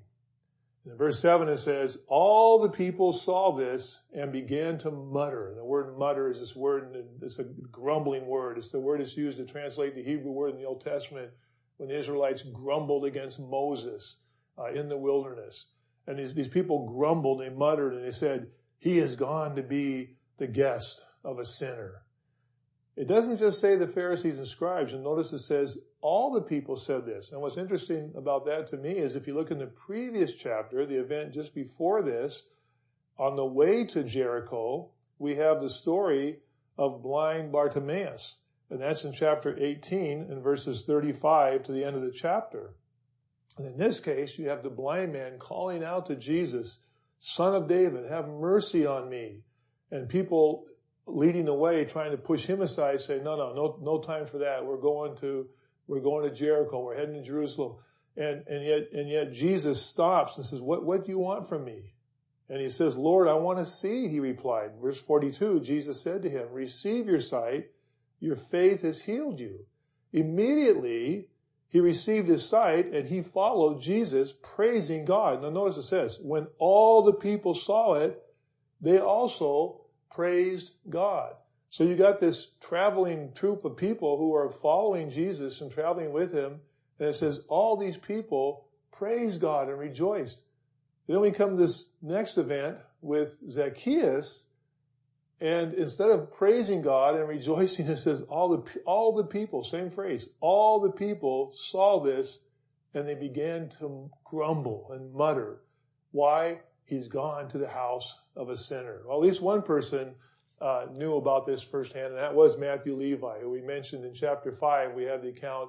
In 0.87 0.97
verse 0.97 1.21
7 1.21 1.49
it 1.49 1.59
says, 1.59 1.99
All 2.07 2.59
the 2.59 2.71
people 2.71 3.13
saw 3.13 3.53
this 3.53 4.01
and 4.15 4.33
began 4.33 4.79
to 4.79 4.91
mutter. 4.91 5.53
The 5.55 5.65
word 5.65 5.99
mutter 5.99 6.31
is 6.31 6.41
this 6.41 6.57
word, 6.57 6.97
it's 7.21 7.39
a 7.39 7.45
grumbling 7.45 8.27
word. 8.27 8.57
It's 8.57 8.71
the 8.71 8.81
word 8.81 9.01
that's 9.01 9.17
used 9.17 9.37
to 9.37 9.45
translate 9.45 9.95
the 9.95 10.03
Hebrew 10.03 10.33
word 10.33 10.55
in 10.55 10.59
the 10.59 10.67
Old 10.67 10.81
Testament 10.81 11.31
when 11.77 11.91
the 11.91 11.99
Israelites 11.99 12.43
grumbled 12.43 13.05
against 13.05 13.39
Moses 13.39 14.17
uh, 14.59 14.73
in 14.73 14.89
the 14.89 14.97
wilderness. 14.97 15.67
And 16.07 16.19
these, 16.19 16.33
these 16.33 16.49
people 16.49 16.87
grumbled, 16.87 17.41
they 17.41 17.51
muttered, 17.51 17.93
and 17.93 18.05
they 18.05 18.11
said, 18.11 18.49
He 18.79 18.97
has 18.99 19.15
gone 19.15 19.57
to 19.57 19.63
be 19.63 20.17
the 20.39 20.47
guest 20.47 21.05
of 21.23 21.39
a 21.39 21.45
sinner. 21.45 22.03
It 22.99 23.07
doesn't 23.07 23.39
just 23.39 23.61
say 23.61 23.77
the 23.77 23.87
Pharisees 23.87 24.39
and 24.39 24.49
scribes, 24.49 24.93
and 24.93 25.05
notice 25.05 25.33
it 25.33 25.39
says 25.39 25.79
all 26.01 26.33
the 26.33 26.41
people 26.41 26.75
said 26.75 27.07
this. 27.07 27.31
And 27.31 27.41
what's 27.41 27.57
interesting 27.57 28.13
about 28.17 28.45
that 28.47 28.67
to 28.69 28.77
me 28.77 28.91
is 28.91 29.15
if 29.15 29.29
you 29.29 29.37
look 29.37 29.53
in 29.53 29.59
the 29.61 29.67
previous 29.69 30.35
chapter, 30.35 30.85
the 30.85 30.99
event 30.99 31.33
just 31.33 31.55
before 31.55 32.03
this, 32.03 32.47
on 33.17 33.37
the 33.37 33.45
way 33.45 33.85
to 33.85 34.03
Jericho, 34.03 34.91
we 35.21 35.37
have 35.37 35.61
the 35.61 35.71
story 35.71 36.41
of 36.77 37.01
blind 37.01 37.53
Bartimaeus. 37.53 38.39
And 38.69 38.83
that's 38.83 39.05
in 39.05 39.13
chapter 39.13 39.57
18 39.57 40.27
and 40.29 40.43
verses 40.43 40.83
35 40.85 41.63
to 41.63 41.73
the 41.73 41.85
end 41.85 41.95
of 41.95 42.03
the 42.03 42.11
chapter. 42.11 42.75
And 43.59 43.67
in 43.69 43.77
this 43.77 44.01
case, 44.01 44.37
you 44.41 44.49
have 44.49 44.65
the 44.65 44.71
blind 44.71 45.13
man 45.13 45.39
calling 45.39 45.85
out 45.85 46.07
to 46.07 46.17
Jesus, 46.17 46.81
son 47.21 47.55
of 47.55 47.69
David, 47.69 48.11
have 48.11 48.27
mercy 48.27 48.87
on 48.87 49.09
me. 49.09 49.43
And 49.93 50.09
people 50.09 50.67
leading 51.09 51.45
the 51.45 51.55
way, 51.55 51.85
trying 51.85 52.11
to 52.13 52.17
push 52.17 52.45
him 52.45 52.61
aside, 52.61 53.01
say, 53.01 53.21
no, 53.23 53.37
no, 53.37 53.55
no, 53.55 53.79
no 53.81 53.99
time 54.01 54.27
for 54.27 54.39
that. 54.39 54.65
We're 54.65 54.77
going 54.77 55.17
to, 55.19 55.47
we're 55.87 56.01
going 56.01 56.29
to 56.29 56.35
Jericho. 56.35 56.83
We're 56.83 56.97
heading 56.97 57.15
to 57.15 57.23
Jerusalem. 57.23 57.77
And, 58.17 58.47
and 58.49 58.65
yet, 58.65 58.93
and 58.93 59.09
yet 59.09 59.33
Jesus 59.33 59.85
stops 59.85 60.37
and 60.37 60.47
says, 60.47 60.61
what, 60.61 60.85
what 60.85 61.05
do 61.05 61.13
you 61.13 61.19
want 61.19 61.49
from 61.49 61.65
me? 61.65 61.95
And 62.49 62.61
he 62.61 62.71
says, 62.71 62.97
Lord, 62.97 63.29
I 63.29 63.35
want 63.35 63.59
to 63.59 63.65
see, 63.65 64.09
he 64.09 64.21
replied. 64.21 64.73
Verse 64.83 65.01
42, 65.01 65.61
Jesus 65.61 66.01
said 66.01 66.23
to 66.23 66.31
him, 66.31 66.49
receive 66.51 67.07
your 67.07 67.21
sight. 67.21 67.71
Your 68.21 68.37
faith 68.37 68.83
has 68.83 69.01
healed 69.01 69.39
you. 69.39 69.67
Immediately, 70.13 71.29
he 71.69 71.81
received 71.81 72.29
his 72.29 72.49
sight 72.49 72.93
and 72.93 73.07
he 73.07 73.21
followed 73.21 73.81
Jesus, 73.81 74.35
praising 74.43 75.05
God. 75.05 75.43
Now 75.43 75.51
notice 75.51 75.77
it 75.77 75.83
says, 75.83 76.19
when 76.21 76.47
all 76.59 77.03
the 77.03 77.13
people 77.13 77.55
saw 77.55 77.95
it, 77.95 78.21
they 78.81 78.99
also 78.99 79.83
praised 80.11 80.73
God. 80.89 81.35
So 81.71 81.85
you 81.85 81.97
got 81.97 82.21
this 82.21 82.49
traveling 82.61 83.33
troop 83.35 83.65
of 83.65 83.77
people 83.77 84.17
who 84.17 84.35
are 84.35 84.49
following 84.49 85.11
Jesus 85.11 85.61
and 85.61 85.71
traveling 85.71 86.13
with 86.13 86.33
him. 86.33 86.61
And 86.99 87.09
it 87.11 87.15
says, 87.15 87.41
all 87.49 87.77
these 87.77 87.97
people 87.97 88.67
praised 88.91 89.41
God 89.41 89.69
and 89.69 89.79
rejoiced. 89.79 90.41
Then 91.07 91.21
we 91.21 91.31
come 91.31 91.57
to 91.57 91.63
this 91.63 91.89
next 92.03 92.39
event 92.39 92.79
with 93.01 93.39
Zacchaeus. 93.51 94.47
And 95.41 95.75
instead 95.75 96.11
of 96.11 96.33
praising 96.33 96.83
God 96.83 97.15
and 97.15 97.29
rejoicing, 97.29 97.87
it 97.87 97.97
says 97.97 98.23
all 98.23 98.49
the, 98.49 98.81
all 98.85 99.15
the 99.15 99.25
people, 99.25 99.63
same 99.63 99.91
phrase, 99.91 100.27
all 100.41 100.81
the 100.81 100.91
people 100.91 101.53
saw 101.55 102.03
this 102.03 102.41
and 102.95 103.07
they 103.07 103.15
began 103.15 103.69
to 103.79 104.11
grumble 104.25 104.91
and 104.93 105.13
mutter. 105.13 105.61
Why? 106.11 106.61
He's 106.89 107.07
gone 107.07 107.51
to 107.51 107.59
the 107.59 107.69
house 107.69 108.19
of 108.35 108.49
a 108.49 108.57
sinner. 108.57 109.03
Well, 109.07 109.19
at 109.19 109.23
least 109.23 109.43
one 109.43 109.61
person 109.61 110.15
uh, 110.59 110.87
knew 110.91 111.17
about 111.17 111.45
this 111.45 111.63
firsthand, 111.63 112.07
and 112.07 112.17
that 112.17 112.35
was 112.35 112.57
Matthew 112.57 112.97
Levi, 112.97 113.41
who 113.41 113.51
we 113.51 113.61
mentioned 113.61 114.07
in 114.07 114.15
chapter 114.15 114.51
5. 114.51 114.95
We 114.95 115.05
have 115.05 115.21
the 115.21 115.29
account 115.29 115.69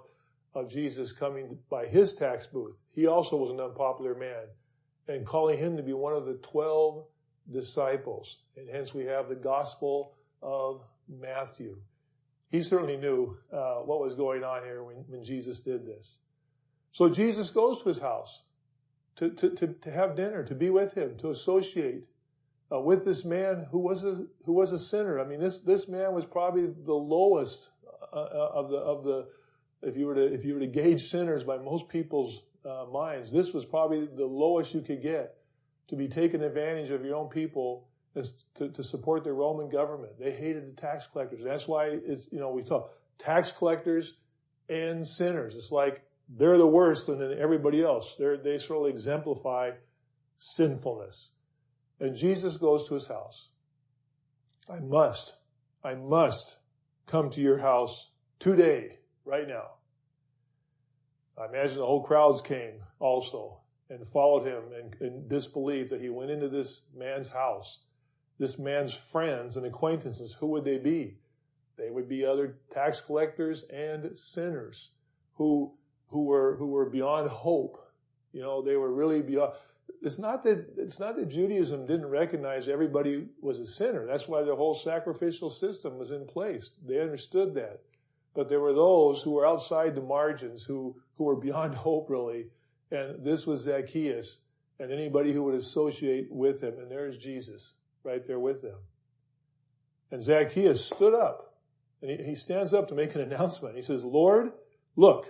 of 0.55 0.69
Jesus 0.69 1.11
coming 1.11 1.57
by 1.69 1.87
his 1.87 2.13
tax 2.13 2.47
booth. 2.47 2.77
He 2.93 3.05
also 3.05 3.35
was 3.35 3.51
an 3.51 3.59
unpopular 3.59 4.15
man, 4.15 4.45
and 5.09 5.25
calling 5.25 5.57
him 5.57 5.75
to 5.75 5.83
be 5.83 5.91
one 5.91 6.13
of 6.13 6.25
the 6.25 6.35
12 6.35 7.03
disciples. 7.51 8.43
And 8.55 8.69
hence 8.69 8.93
we 8.93 9.03
have 9.03 9.27
the 9.27 9.35
Gospel 9.35 10.13
of 10.41 10.85
Matthew. 11.09 11.75
He 12.49 12.61
certainly 12.61 12.95
knew 12.95 13.37
uh, 13.51 13.79
what 13.79 13.99
was 13.99 14.15
going 14.15 14.45
on 14.45 14.63
here 14.63 14.85
when, 14.85 15.03
when 15.09 15.21
Jesus 15.21 15.59
did 15.59 15.85
this. 15.85 16.19
So 16.93 17.09
Jesus 17.09 17.49
goes 17.49 17.83
to 17.83 17.89
his 17.89 17.99
house 17.99 18.43
to, 19.19 19.29
to, 19.29 19.49
to, 19.49 19.67
to 19.67 19.91
have 19.91 20.15
dinner, 20.15 20.43
to 20.45 20.55
be 20.55 20.69
with 20.69 20.93
him, 20.93 21.17
to 21.17 21.29
associate 21.29 22.05
uh, 22.71 22.79
with 22.79 23.03
this 23.03 23.25
man 23.25 23.67
who 23.69 23.79
was 23.79 24.05
a, 24.05 24.25
who 24.45 24.53
was 24.53 24.71
a 24.71 24.79
sinner. 24.79 25.19
I 25.19 25.25
mean, 25.25 25.41
this, 25.41 25.59
this 25.59 25.89
man 25.89 26.13
was 26.13 26.25
probably 26.25 26.67
the 26.67 26.93
lowest 26.93 27.67
uh, 28.13 28.15
uh, 28.15 28.51
of 28.53 28.69
the, 28.69 28.77
of 28.77 29.03
the, 29.03 29.27
if 29.81 29.97
you 29.97 30.05
were 30.05 30.15
to, 30.15 30.33
if 30.33 30.45
you 30.45 30.53
were 30.53 30.61
to 30.61 30.67
gauge 30.67 31.09
sinners 31.09 31.43
by 31.43 31.57
most 31.57 31.89
people's 31.89 32.43
uh, 32.63 32.85
minds, 32.91 33.29
this 33.29 33.53
was 33.53 33.65
probably 33.65 34.05
the 34.05 34.25
lowest 34.25 34.73
you 34.73 34.81
could 34.81 35.01
get 35.01 35.35
to 35.89 35.97
be 35.97 36.07
taken 36.07 36.41
advantage 36.41 36.89
of 36.89 37.03
your 37.03 37.15
own 37.15 37.27
people 37.27 37.89
to, 38.55 38.69
to 38.69 38.83
support 38.83 39.25
the 39.25 39.33
Roman 39.33 39.69
government. 39.69 40.13
They 40.17 40.31
hated 40.31 40.65
the 40.65 40.81
tax 40.81 41.07
collectors. 41.07 41.41
That's 41.43 41.67
why 41.67 41.97
it's, 42.05 42.29
you 42.31 42.39
know, 42.39 42.51
we 42.51 42.63
talk 42.63 42.93
tax 43.17 43.51
collectors 43.51 44.15
and 44.69 45.05
sinners. 45.05 45.55
It's 45.55 45.71
like 45.71 46.03
they're 46.29 46.57
the 46.57 46.67
worst 46.67 47.07
than 47.07 47.37
everybody 47.39 47.83
else. 47.83 48.15
They're, 48.17 48.37
they 48.37 48.57
sort 48.57 48.87
of 48.87 48.93
exemplify 48.93 49.71
sinfulness. 50.37 51.31
And 51.99 52.15
Jesus 52.15 52.57
goes 52.57 52.87
to 52.87 52.93
his 52.93 53.07
house. 53.07 53.49
I 54.69 54.79
must, 54.79 55.35
I 55.83 55.95
must 55.95 56.57
come 57.07 57.29
to 57.31 57.41
your 57.41 57.57
house 57.57 58.11
today, 58.39 58.99
right 59.25 59.47
now. 59.47 59.71
I 61.37 61.47
imagine 61.47 61.77
the 61.77 61.85
whole 61.85 62.03
crowds 62.03 62.41
came 62.41 62.81
also 62.99 63.61
and 63.89 64.05
followed 64.05 64.45
him 64.45 64.63
and, 64.77 64.95
and 65.01 65.29
disbelieved 65.29 65.89
that 65.89 66.01
he 66.01 66.09
went 66.09 66.31
into 66.31 66.49
this 66.49 66.83
man's 66.95 67.29
house. 67.29 67.79
This 68.37 68.59
man's 68.59 68.93
friends 68.93 69.57
and 69.57 69.65
acquaintances, 69.65 70.35
who 70.39 70.47
would 70.47 70.63
they 70.63 70.77
be? 70.77 71.17
They 71.77 71.89
would 71.89 72.07
be 72.07 72.25
other 72.25 72.59
tax 72.71 73.01
collectors 73.01 73.63
and 73.63 74.17
sinners 74.17 74.91
who, 75.33 75.73
who 76.09 76.25
were, 76.25 76.55
who 76.57 76.67
were 76.67 76.89
beyond 76.89 77.29
hope. 77.29 77.77
You 78.31 78.41
know, 78.41 78.61
they 78.61 78.75
were 78.75 78.93
really 78.93 79.21
beyond, 79.21 79.53
it's 80.01 80.19
not 80.19 80.43
that 80.43 80.65
it's 80.77 80.99
not 80.99 81.15
that 81.17 81.29
Judaism 81.29 81.85
didn't 81.85 82.09
recognize 82.09 82.69
everybody 82.69 83.25
was 83.41 83.59
a 83.59 83.67
sinner. 83.67 84.05
That's 84.05 84.27
why 84.27 84.43
the 84.43 84.55
whole 84.55 84.75
sacrificial 84.75 85.49
system 85.49 85.97
was 85.97 86.11
in 86.11 86.25
place. 86.25 86.71
They 86.85 86.99
understood 86.99 87.53
that. 87.55 87.81
But 88.33 88.47
there 88.47 88.59
were 88.59 88.73
those 88.73 89.21
who 89.21 89.31
were 89.31 89.47
outside 89.47 89.95
the 89.95 90.01
margins, 90.01 90.63
who 90.63 90.95
who 91.15 91.25
were 91.25 91.35
beyond 91.35 91.75
hope 91.85 92.09
really. 92.09 92.47
And 92.91 93.23
this 93.23 93.45
was 93.45 93.61
Zacchaeus 93.61 94.39
and 94.79 94.91
anybody 94.91 95.33
who 95.33 95.43
would 95.43 95.55
associate 95.55 96.27
with 96.31 96.61
him. 96.61 96.79
And 96.79 96.89
there's 96.89 97.17
Jesus 97.17 97.73
right 98.03 98.25
there 98.25 98.39
with 98.39 98.61
them. 98.61 98.77
And 100.11 100.23
Zacchaeus 100.23 100.85
stood 100.85 101.13
up 101.13 101.53
and 102.01 102.09
he, 102.09 102.29
he 102.29 102.35
stands 102.35 102.73
up 102.73 102.87
to 102.87 102.95
make 102.95 103.13
an 103.15 103.21
announcement. 103.21 103.75
He 103.75 103.81
says, 103.81 104.03
Lord, 104.03 104.53
look, 104.95 105.27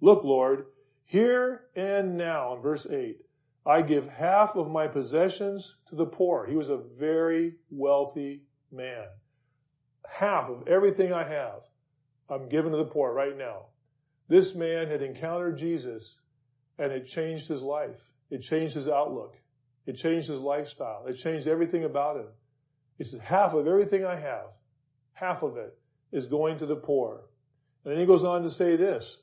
look, 0.00 0.24
Lord, 0.24 0.66
here 1.04 1.62
and 1.74 2.16
now 2.16 2.56
in 2.56 2.62
verse 2.62 2.86
8. 2.86 3.20
I 3.64 3.82
give 3.82 4.08
half 4.08 4.54
of 4.54 4.70
my 4.70 4.86
possessions 4.86 5.76
to 5.88 5.96
the 5.96 6.06
poor. 6.06 6.46
He 6.46 6.54
was 6.54 6.68
a 6.68 6.76
very 6.76 7.54
wealthy 7.70 8.42
man. 8.70 9.06
Half 10.08 10.50
of 10.50 10.68
everything 10.68 11.12
I 11.12 11.28
have, 11.28 11.62
I'm 12.28 12.48
giving 12.48 12.70
to 12.70 12.76
the 12.78 12.84
poor 12.84 13.12
right 13.12 13.36
now. 13.36 13.66
This 14.28 14.54
man 14.54 14.88
had 14.88 15.02
encountered 15.02 15.58
Jesus 15.58 16.20
and 16.78 16.92
it 16.92 17.06
changed 17.06 17.48
his 17.48 17.62
life. 17.62 18.10
It 18.30 18.38
changed 18.38 18.74
his 18.74 18.88
outlook. 18.88 19.36
It 19.86 19.94
changed 19.94 20.28
his 20.28 20.40
lifestyle. 20.40 21.06
It 21.06 21.14
changed 21.14 21.46
everything 21.46 21.84
about 21.84 22.16
him. 22.16 22.26
He 22.98 23.04
says, 23.04 23.20
half 23.20 23.54
of 23.54 23.66
everything 23.66 24.04
I 24.04 24.16
have, 24.16 24.48
half 25.12 25.42
of 25.42 25.56
it 25.56 25.78
is 26.12 26.26
going 26.26 26.58
to 26.58 26.66
the 26.66 26.76
poor. 26.76 27.26
And 27.84 27.92
then 27.92 28.00
he 28.00 28.06
goes 28.06 28.24
on 28.24 28.42
to 28.42 28.50
say 28.50 28.76
this, 28.76 29.22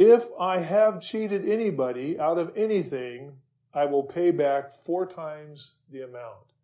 if 0.00 0.24
I 0.40 0.60
have 0.60 1.02
cheated 1.02 1.46
anybody 1.46 2.18
out 2.18 2.38
of 2.38 2.56
anything, 2.56 3.32
I 3.74 3.84
will 3.84 4.02
pay 4.02 4.30
back 4.30 4.72
four 4.72 5.04
times 5.04 5.72
the 5.92 6.04
amount. 6.04 6.54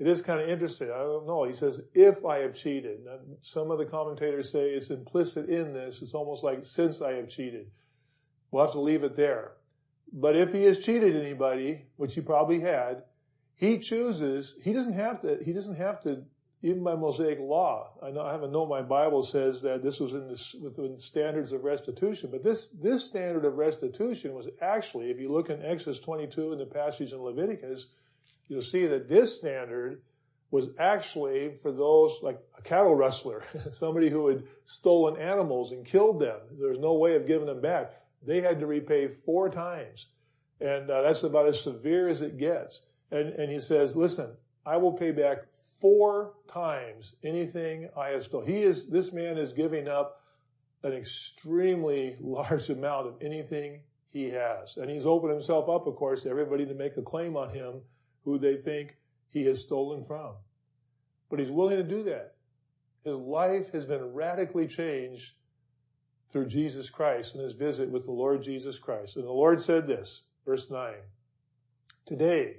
It 0.00 0.08
is 0.08 0.20
kind 0.20 0.40
of 0.40 0.48
interesting. 0.48 0.90
I 0.90 0.98
don't 0.98 1.24
know. 1.24 1.44
He 1.44 1.52
says, 1.52 1.82
if 1.94 2.24
I 2.24 2.38
have 2.38 2.52
cheated. 2.52 3.04
Now, 3.04 3.18
some 3.42 3.70
of 3.70 3.78
the 3.78 3.84
commentators 3.84 4.50
say 4.50 4.70
it's 4.70 4.90
implicit 4.90 5.48
in 5.48 5.72
this. 5.72 6.02
It's 6.02 6.14
almost 6.14 6.42
like 6.42 6.64
since 6.64 7.00
I 7.00 7.12
have 7.12 7.28
cheated. 7.28 7.70
We'll 8.50 8.64
have 8.64 8.72
to 8.72 8.80
leave 8.80 9.04
it 9.04 9.14
there. 9.14 9.52
But 10.12 10.34
if 10.34 10.52
he 10.52 10.64
has 10.64 10.80
cheated 10.80 11.14
anybody, 11.14 11.84
which 11.94 12.14
he 12.14 12.20
probably 12.20 12.58
had, 12.58 13.04
he 13.54 13.78
chooses, 13.78 14.56
he 14.60 14.72
doesn't 14.72 14.94
have 14.94 15.22
to, 15.22 15.38
he 15.44 15.52
doesn't 15.52 15.76
have 15.76 16.02
to 16.02 16.24
even 16.62 16.82
by 16.82 16.94
Mosaic 16.94 17.38
law. 17.40 17.90
I 18.02 18.10
know 18.10 18.20
I 18.20 18.32
have 18.32 18.42
a 18.42 18.48
note 18.48 18.68
my 18.68 18.82
Bible 18.82 19.22
says 19.22 19.62
that 19.62 19.82
this 19.82 19.98
was 19.98 20.12
in 20.12 20.28
the, 20.28 20.58
within 20.62 20.98
standards 20.98 21.52
of 21.52 21.64
restitution, 21.64 22.28
but 22.30 22.44
this, 22.44 22.68
this 22.68 23.04
standard 23.04 23.44
of 23.44 23.56
restitution 23.56 24.34
was 24.34 24.48
actually, 24.60 25.10
if 25.10 25.18
you 25.18 25.32
look 25.32 25.48
in 25.48 25.64
Exodus 25.64 26.00
22 26.00 26.52
and 26.52 26.60
the 26.60 26.66
passage 26.66 27.12
in 27.12 27.22
Leviticus, 27.22 27.86
you'll 28.48 28.60
see 28.60 28.86
that 28.86 29.08
this 29.08 29.36
standard 29.36 30.02
was 30.50 30.68
actually 30.78 31.54
for 31.54 31.72
those 31.72 32.18
like 32.22 32.38
a 32.58 32.62
cattle 32.62 32.94
rustler, 32.94 33.42
somebody 33.70 34.10
who 34.10 34.28
had 34.28 34.42
stolen 34.64 35.20
animals 35.20 35.72
and 35.72 35.86
killed 35.86 36.20
them. 36.20 36.40
There's 36.60 36.78
no 36.78 36.94
way 36.94 37.16
of 37.16 37.26
giving 37.26 37.46
them 37.46 37.60
back. 37.60 37.92
They 38.26 38.42
had 38.42 38.60
to 38.60 38.66
repay 38.66 39.08
four 39.08 39.48
times. 39.48 40.06
And 40.60 40.90
uh, 40.90 41.02
that's 41.02 41.22
about 41.22 41.48
as 41.48 41.62
severe 41.62 42.08
as 42.08 42.20
it 42.20 42.36
gets. 42.36 42.82
And, 43.10 43.30
and 43.30 43.50
he 43.50 43.60
says, 43.60 43.96
listen, 43.96 44.30
I 44.66 44.76
will 44.76 44.92
pay 44.92 45.10
back 45.10 45.38
four 45.80 46.34
times 46.48 47.14
anything 47.24 47.88
I 47.96 48.08
have 48.08 48.24
stolen. 48.24 48.46
He 48.46 48.62
is, 48.62 48.86
this 48.86 49.12
man 49.12 49.38
is 49.38 49.52
giving 49.52 49.88
up 49.88 50.22
an 50.82 50.92
extremely 50.92 52.16
large 52.20 52.70
amount 52.70 53.06
of 53.06 53.14
anything 53.22 53.80
he 54.12 54.30
has. 54.30 54.76
And 54.76 54.90
he's 54.90 55.06
opened 55.06 55.32
himself 55.32 55.68
up, 55.68 55.86
of 55.86 55.96
course, 55.96 56.22
to 56.22 56.30
everybody 56.30 56.66
to 56.66 56.74
make 56.74 56.96
a 56.96 57.02
claim 57.02 57.36
on 57.36 57.50
him 57.50 57.80
who 58.24 58.38
they 58.38 58.56
think 58.56 58.96
he 59.30 59.44
has 59.44 59.62
stolen 59.62 60.02
from. 60.02 60.34
But 61.28 61.38
he's 61.38 61.50
willing 61.50 61.76
to 61.76 61.82
do 61.82 62.02
that. 62.04 62.34
His 63.04 63.16
life 63.16 63.72
has 63.72 63.86
been 63.86 64.12
radically 64.12 64.66
changed 64.66 65.32
through 66.30 66.46
Jesus 66.46 66.90
Christ 66.90 67.34
and 67.34 67.42
his 67.42 67.54
visit 67.54 67.88
with 67.90 68.04
the 68.04 68.12
Lord 68.12 68.42
Jesus 68.42 68.78
Christ. 68.78 69.16
And 69.16 69.24
the 69.24 69.32
Lord 69.32 69.60
said 69.60 69.86
this, 69.86 70.22
verse 70.44 70.70
9, 70.70 70.94
Today, 72.04 72.56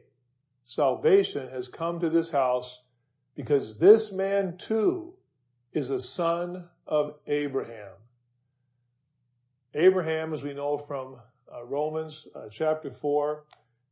salvation 0.63 1.49
has 1.49 1.67
come 1.67 1.99
to 1.99 2.09
this 2.09 2.31
house 2.31 2.80
because 3.35 3.77
this 3.77 4.11
man 4.11 4.57
too 4.57 5.13
is 5.73 5.89
a 5.89 5.99
son 5.99 6.67
of 6.87 7.15
Abraham. 7.27 7.93
Abraham, 9.73 10.33
as 10.33 10.43
we 10.43 10.53
know 10.53 10.77
from 10.77 11.15
uh, 11.53 11.63
Romans 11.63 12.27
uh, 12.35 12.49
chapter 12.49 12.91
4, 12.91 13.43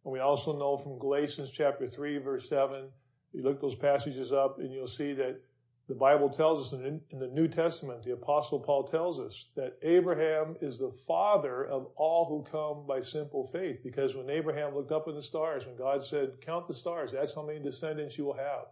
and 0.03 0.13
we 0.13 0.19
also 0.19 0.57
know 0.57 0.77
from 0.77 0.99
Galatians 0.99 1.51
chapter 1.51 1.87
3, 1.87 2.17
verse 2.17 2.49
7. 2.49 2.89
You 3.33 3.43
look 3.43 3.61
those 3.61 3.75
passages 3.75 4.33
up 4.33 4.59
and 4.59 4.73
you'll 4.73 4.87
see 4.87 5.13
that 5.13 5.39
the 5.87 5.95
Bible 5.95 6.29
tells 6.29 6.67
us 6.67 6.79
in, 6.79 7.01
in 7.09 7.19
the 7.19 7.27
New 7.27 7.47
Testament, 7.47 8.03
the 8.03 8.13
Apostle 8.13 8.59
Paul 8.59 8.83
tells 8.83 9.19
us 9.19 9.47
that 9.55 9.77
Abraham 9.81 10.55
is 10.61 10.77
the 10.77 10.91
father 10.91 11.65
of 11.65 11.87
all 11.95 12.25
who 12.25 12.51
come 12.51 12.85
by 12.85 13.01
simple 13.01 13.47
faith. 13.47 13.83
Because 13.83 14.15
when 14.15 14.29
Abraham 14.29 14.75
looked 14.75 14.91
up 14.91 15.07
in 15.07 15.15
the 15.15 15.21
stars, 15.21 15.65
when 15.65 15.75
God 15.75 16.03
said, 16.03 16.41
Count 16.41 16.67
the 16.67 16.73
stars, 16.73 17.11
that's 17.11 17.33
how 17.33 17.41
many 17.41 17.59
descendants 17.59 18.17
you 18.17 18.25
will 18.25 18.37
have. 18.37 18.67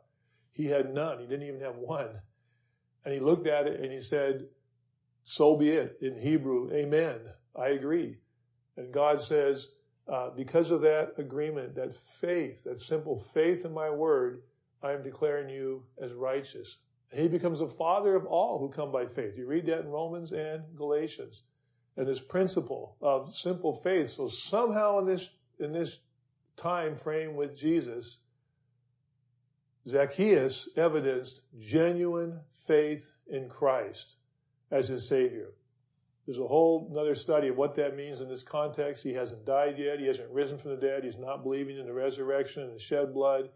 He 0.57 0.65
had 0.65 0.91
none. 0.91 1.19
He 1.19 1.27
didn't 1.27 1.47
even 1.47 1.61
have 1.61 1.75
one. 1.75 2.09
And 3.05 3.13
he 3.13 3.19
looked 3.19 3.45
at 3.45 3.67
it 3.67 3.79
and 3.79 3.91
he 3.91 4.01
said, 4.01 4.47
so 5.23 5.55
be 5.55 5.69
it 5.69 5.99
in 6.01 6.19
Hebrew. 6.19 6.71
Amen. 6.73 7.19
I 7.55 7.69
agree. 7.69 8.17
And 8.75 8.91
God 8.91 9.21
says, 9.21 9.67
uh, 10.11 10.31
because 10.31 10.71
of 10.71 10.81
that 10.81 11.13
agreement, 11.19 11.75
that 11.75 11.93
faith, 11.93 12.63
that 12.63 12.79
simple 12.79 13.19
faith 13.19 13.65
in 13.65 13.73
my 13.73 13.91
word, 13.91 14.41
I 14.81 14.93
am 14.93 15.03
declaring 15.03 15.49
you 15.49 15.83
as 16.01 16.11
righteous. 16.13 16.77
And 17.11 17.21
he 17.21 17.27
becomes 17.27 17.59
the 17.59 17.67
father 17.67 18.15
of 18.15 18.25
all 18.25 18.57
who 18.57 18.69
come 18.69 18.91
by 18.91 19.05
faith. 19.05 19.37
You 19.37 19.45
read 19.45 19.67
that 19.67 19.81
in 19.81 19.89
Romans 19.89 20.31
and 20.31 20.63
Galatians. 20.75 21.43
And 21.97 22.07
this 22.07 22.21
principle 22.21 22.95
of 22.99 23.35
simple 23.35 23.73
faith. 23.73 24.09
So 24.09 24.27
somehow 24.27 24.99
in 24.99 25.05
this, 25.05 25.29
in 25.59 25.71
this 25.71 25.99
time 26.55 26.95
frame 26.95 27.35
with 27.35 27.55
Jesus, 27.55 28.19
Zacchaeus 29.87 30.67
evidenced 30.75 31.41
genuine 31.59 32.41
faith 32.49 33.13
in 33.27 33.47
Christ 33.47 34.15
as 34.69 34.87
his 34.89 35.07
Savior. 35.07 35.53
There's 36.25 36.39
a 36.39 36.47
whole 36.47 36.89
another 36.91 37.15
study 37.15 37.47
of 37.47 37.55
what 37.55 37.75
that 37.75 37.95
means 37.95 38.19
in 38.19 38.27
this 38.27 38.43
context. 38.43 39.01
He 39.01 39.13
hasn't 39.13 39.45
died 39.45 39.79
yet. 39.79 39.99
He 39.99 40.07
hasn't 40.07 40.29
risen 40.29 40.57
from 40.57 40.71
the 40.71 40.77
dead. 40.77 41.05
He's 41.05 41.17
not 41.17 41.41
believing 41.41 41.77
in 41.77 41.85
the 41.85 41.93
resurrection 41.93 42.63
and 42.63 42.75
the 42.75 42.79
shed 42.79 43.13
blood. 43.13 43.49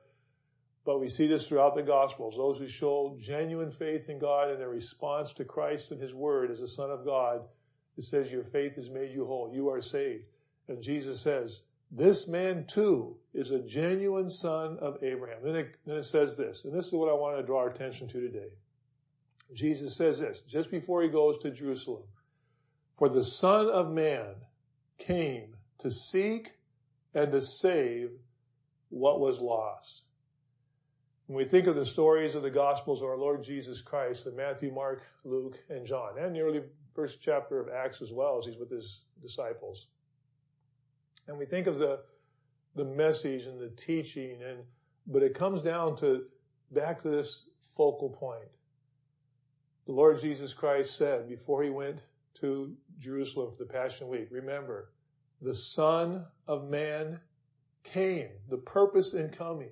But 0.85 0.99
we 0.99 1.09
see 1.09 1.27
this 1.27 1.47
throughout 1.47 1.75
the 1.75 1.83
Gospels. 1.83 2.37
Those 2.37 2.57
who 2.57 2.67
show 2.67 3.17
genuine 3.19 3.69
faith 3.69 4.09
in 4.09 4.17
God 4.17 4.49
and 4.49 4.59
their 4.59 4.69
response 4.69 5.33
to 5.33 5.43
Christ 5.43 5.91
and 5.91 6.01
His 6.01 6.13
Word 6.13 6.49
as 6.49 6.61
the 6.61 6.67
Son 6.67 6.89
of 6.89 7.05
God, 7.05 7.41
it 7.97 8.05
says, 8.05 8.31
Your 8.31 8.45
faith 8.45 8.77
has 8.77 8.89
made 8.89 9.11
you 9.11 9.25
whole. 9.25 9.51
You 9.53 9.69
are 9.69 9.81
saved. 9.81 10.23
And 10.69 10.81
Jesus 10.81 11.19
says, 11.19 11.63
This 11.91 12.27
man 12.27 12.65
too 12.67 13.17
is 13.33 13.51
a 13.51 13.59
genuine 13.59 14.29
son 14.29 14.77
of 14.79 15.03
Abraham. 15.03 15.39
Then 15.43 15.55
it, 15.55 15.75
then 15.85 15.97
it 15.97 16.05
says 16.05 16.37
this, 16.37 16.63
and 16.63 16.73
this 16.73 16.87
is 16.87 16.93
what 16.93 17.09
I 17.09 17.13
want 17.13 17.37
to 17.37 17.43
draw 17.43 17.59
our 17.59 17.69
attention 17.69 18.07
to 18.09 18.21
today. 18.21 18.49
Jesus 19.53 19.97
says 19.97 20.19
this, 20.19 20.41
just 20.47 20.71
before 20.71 21.03
he 21.03 21.09
goes 21.09 21.37
to 21.39 21.51
Jerusalem. 21.51 22.03
For 22.97 23.09
the 23.09 23.23
Son 23.23 23.67
of 23.67 23.91
Man 23.91 24.35
came 24.97 25.55
to 25.79 25.91
seek 25.91 26.51
and 27.13 27.31
to 27.31 27.41
save 27.41 28.11
what 28.89 29.19
was 29.19 29.41
lost. 29.41 30.03
When 31.27 31.37
we 31.37 31.45
think 31.45 31.67
of 31.67 31.75
the 31.75 31.85
stories 31.85 32.35
of 32.35 32.43
the 32.43 32.49
Gospels 32.49 33.01
of 33.01 33.07
our 33.07 33.17
Lord 33.17 33.43
Jesus 33.43 33.81
Christ, 33.81 34.27
in 34.27 34.35
Matthew, 34.35 34.71
Mark, 34.71 35.01
Luke, 35.23 35.57
and 35.69 35.85
John, 35.85 36.17
and 36.19 36.35
the 36.35 36.41
early 36.41 36.61
first 36.93 37.19
chapter 37.21 37.59
of 37.59 37.69
Acts 37.69 38.01
as 38.01 38.11
well 38.11 38.37
as 38.37 38.45
he's 38.45 38.57
with 38.57 38.69
his 38.69 39.01
disciples. 39.21 39.87
And 41.27 41.37
we 41.37 41.45
think 41.45 41.67
of 41.67 41.79
the, 41.79 41.99
the 42.75 42.85
message 42.85 43.45
and 43.45 43.59
the 43.59 43.69
teaching 43.69 44.41
and, 44.43 44.59
but 45.07 45.23
it 45.23 45.33
comes 45.33 45.61
down 45.61 45.95
to 45.97 46.23
back 46.71 47.01
to 47.03 47.09
this 47.09 47.43
focal 47.75 48.09
point. 48.09 48.49
The 49.85 49.93
Lord 49.93 50.19
Jesus 50.19 50.53
Christ 50.53 50.95
said 50.95 51.27
before 51.27 51.63
he 51.63 51.69
went 51.69 52.01
to 52.39 52.73
Jerusalem 52.99 53.51
for 53.51 53.63
the 53.63 53.71
Passion 53.71 54.07
Week, 54.07 54.27
remember, 54.31 54.91
the 55.41 55.55
Son 55.55 56.25
of 56.47 56.69
Man 56.69 57.19
came. 57.83 58.29
The 58.49 58.57
purpose 58.57 59.13
in 59.13 59.29
coming 59.29 59.71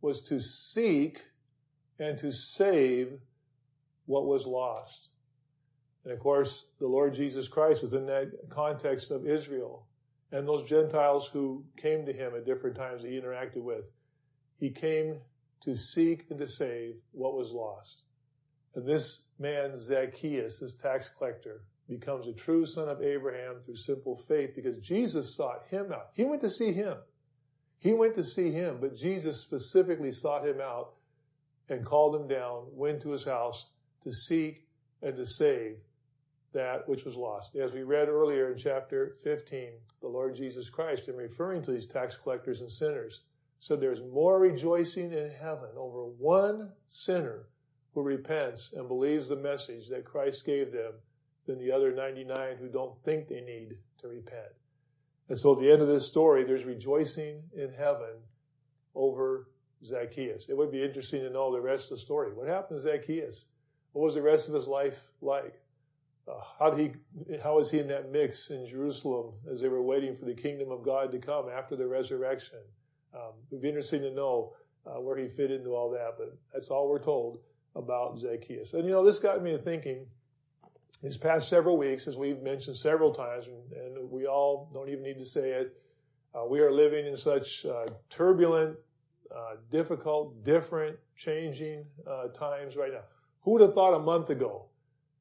was 0.00 0.20
to 0.22 0.40
seek 0.40 1.22
and 1.98 2.16
to 2.18 2.30
save 2.30 3.18
what 4.06 4.26
was 4.26 4.46
lost. 4.46 5.08
And 6.04 6.12
of 6.12 6.20
course, 6.20 6.64
the 6.78 6.86
Lord 6.86 7.14
Jesus 7.14 7.48
Christ 7.48 7.82
was 7.82 7.94
in 7.94 8.06
that 8.06 8.30
context 8.50 9.10
of 9.10 9.26
Israel 9.26 9.87
and 10.32 10.46
those 10.46 10.68
Gentiles 10.68 11.28
who 11.32 11.64
came 11.76 12.04
to 12.06 12.12
him 12.12 12.32
at 12.36 12.44
different 12.44 12.76
times 12.76 13.02
he 13.02 13.18
interacted 13.18 13.62
with. 13.62 13.84
He 14.58 14.70
came 14.70 15.20
to 15.64 15.76
seek 15.76 16.26
and 16.30 16.38
to 16.38 16.46
save 16.46 16.96
what 17.12 17.34
was 17.34 17.52
lost. 17.52 18.02
And 18.74 18.86
this 18.86 19.20
man, 19.38 19.76
Zacchaeus, 19.76 20.60
this 20.60 20.74
tax 20.74 21.10
collector, 21.16 21.62
becomes 21.88 22.28
a 22.28 22.32
true 22.32 22.66
son 22.66 22.88
of 22.88 23.02
Abraham 23.02 23.56
through 23.64 23.76
simple 23.76 24.16
faith 24.16 24.50
because 24.54 24.78
Jesus 24.78 25.34
sought 25.34 25.66
him 25.68 25.90
out. 25.92 26.10
He 26.12 26.24
went 26.24 26.42
to 26.42 26.50
see 26.50 26.72
him. 26.72 26.96
He 27.78 27.94
went 27.94 28.14
to 28.16 28.24
see 28.24 28.50
him, 28.50 28.78
but 28.80 28.96
Jesus 28.96 29.40
specifically 29.40 30.12
sought 30.12 30.46
him 30.46 30.60
out 30.60 30.94
and 31.68 31.86
called 31.86 32.14
him 32.14 32.28
down, 32.28 32.64
went 32.72 33.00
to 33.02 33.12
his 33.12 33.24
house 33.24 33.70
to 34.04 34.12
seek 34.12 34.66
and 35.00 35.16
to 35.16 35.24
save 35.24 35.76
that 36.52 36.88
which 36.88 37.04
was 37.04 37.16
lost. 37.16 37.56
As 37.56 37.72
we 37.72 37.82
read 37.82 38.08
earlier 38.08 38.52
in 38.52 38.58
chapter 38.58 39.14
15, 39.22 39.70
the 40.00 40.08
Lord 40.08 40.34
Jesus 40.34 40.70
Christ, 40.70 41.08
in 41.08 41.16
referring 41.16 41.62
to 41.62 41.72
these 41.72 41.86
tax 41.86 42.16
collectors 42.16 42.60
and 42.60 42.70
sinners, 42.70 43.22
said 43.60 43.80
there's 43.80 44.02
more 44.12 44.38
rejoicing 44.38 45.12
in 45.12 45.30
heaven 45.30 45.70
over 45.76 46.04
one 46.04 46.70
sinner 46.88 47.48
who 47.92 48.02
repents 48.02 48.72
and 48.74 48.88
believes 48.88 49.28
the 49.28 49.36
message 49.36 49.88
that 49.88 50.04
Christ 50.04 50.44
gave 50.44 50.72
them 50.72 50.92
than 51.46 51.58
the 51.58 51.72
other 51.72 51.92
99 51.92 52.56
who 52.58 52.68
don't 52.68 52.96
think 53.02 53.28
they 53.28 53.40
need 53.40 53.76
to 53.98 54.08
repent. 54.08 54.52
And 55.28 55.38
so 55.38 55.54
at 55.54 55.60
the 55.60 55.70
end 55.70 55.82
of 55.82 55.88
this 55.88 56.06
story, 56.06 56.44
there's 56.44 56.64
rejoicing 56.64 57.42
in 57.54 57.72
heaven 57.72 58.14
over 58.94 59.48
Zacchaeus. 59.84 60.46
It 60.48 60.56
would 60.56 60.70
be 60.70 60.82
interesting 60.82 61.20
to 61.22 61.30
know 61.30 61.52
the 61.52 61.60
rest 61.60 61.90
of 61.90 61.98
the 61.98 62.02
story. 62.02 62.32
What 62.32 62.48
happened 62.48 62.80
to 62.80 62.82
Zacchaeus? 62.82 63.46
What 63.92 64.04
was 64.04 64.14
the 64.14 64.22
rest 64.22 64.48
of 64.48 64.54
his 64.54 64.66
life 64.66 65.10
like? 65.20 65.60
Uh, 66.28 66.40
how 66.58 66.70
did 66.70 66.94
he, 67.26 67.36
how 67.42 67.56
was 67.56 67.70
he 67.70 67.78
in 67.78 67.88
that 67.88 68.12
mix 68.12 68.50
in 68.50 68.66
Jerusalem 68.66 69.32
as 69.52 69.60
they 69.60 69.68
were 69.68 69.82
waiting 69.82 70.14
for 70.14 70.26
the 70.26 70.34
kingdom 70.34 70.70
of 70.70 70.82
God 70.82 71.10
to 71.12 71.18
come 71.18 71.46
after 71.48 71.76
the 71.76 71.86
resurrection? 71.86 72.58
Um, 73.14 73.32
it 73.50 73.54
would 73.54 73.62
be 73.62 73.68
interesting 73.68 74.02
to 74.02 74.10
know 74.10 74.52
uh, 74.86 75.00
where 75.00 75.16
he 75.16 75.28
fit 75.28 75.50
into 75.50 75.70
all 75.70 75.90
that, 75.90 76.14
but 76.18 76.36
that's 76.52 76.68
all 76.68 76.88
we're 76.88 77.02
told 77.02 77.38
about 77.76 78.18
Zacchaeus. 78.18 78.74
And 78.74 78.84
you 78.84 78.90
know, 78.90 79.04
this 79.04 79.18
got 79.18 79.42
me 79.42 79.56
thinking 79.56 80.06
these 81.02 81.16
past 81.16 81.48
several 81.48 81.78
weeks, 81.78 82.06
as 82.08 82.16
we've 82.16 82.42
mentioned 82.42 82.76
several 82.76 83.12
times, 83.12 83.46
and, 83.46 83.72
and 83.72 84.10
we 84.10 84.26
all 84.26 84.70
don't 84.74 84.88
even 84.88 85.02
need 85.02 85.18
to 85.18 85.24
say 85.24 85.50
it, 85.50 85.76
uh, 86.34 86.44
we 86.44 86.60
are 86.60 86.72
living 86.72 87.06
in 87.06 87.16
such 87.16 87.64
uh, 87.64 87.86
turbulent, 88.10 88.76
uh, 89.34 89.56
difficult, 89.70 90.44
different, 90.44 90.96
changing 91.16 91.84
uh, 92.06 92.28
times 92.28 92.76
right 92.76 92.92
now. 92.92 93.04
Who 93.42 93.52
would 93.52 93.62
have 93.62 93.74
thought 93.74 93.94
a 93.94 93.98
month 93.98 94.30
ago 94.30 94.66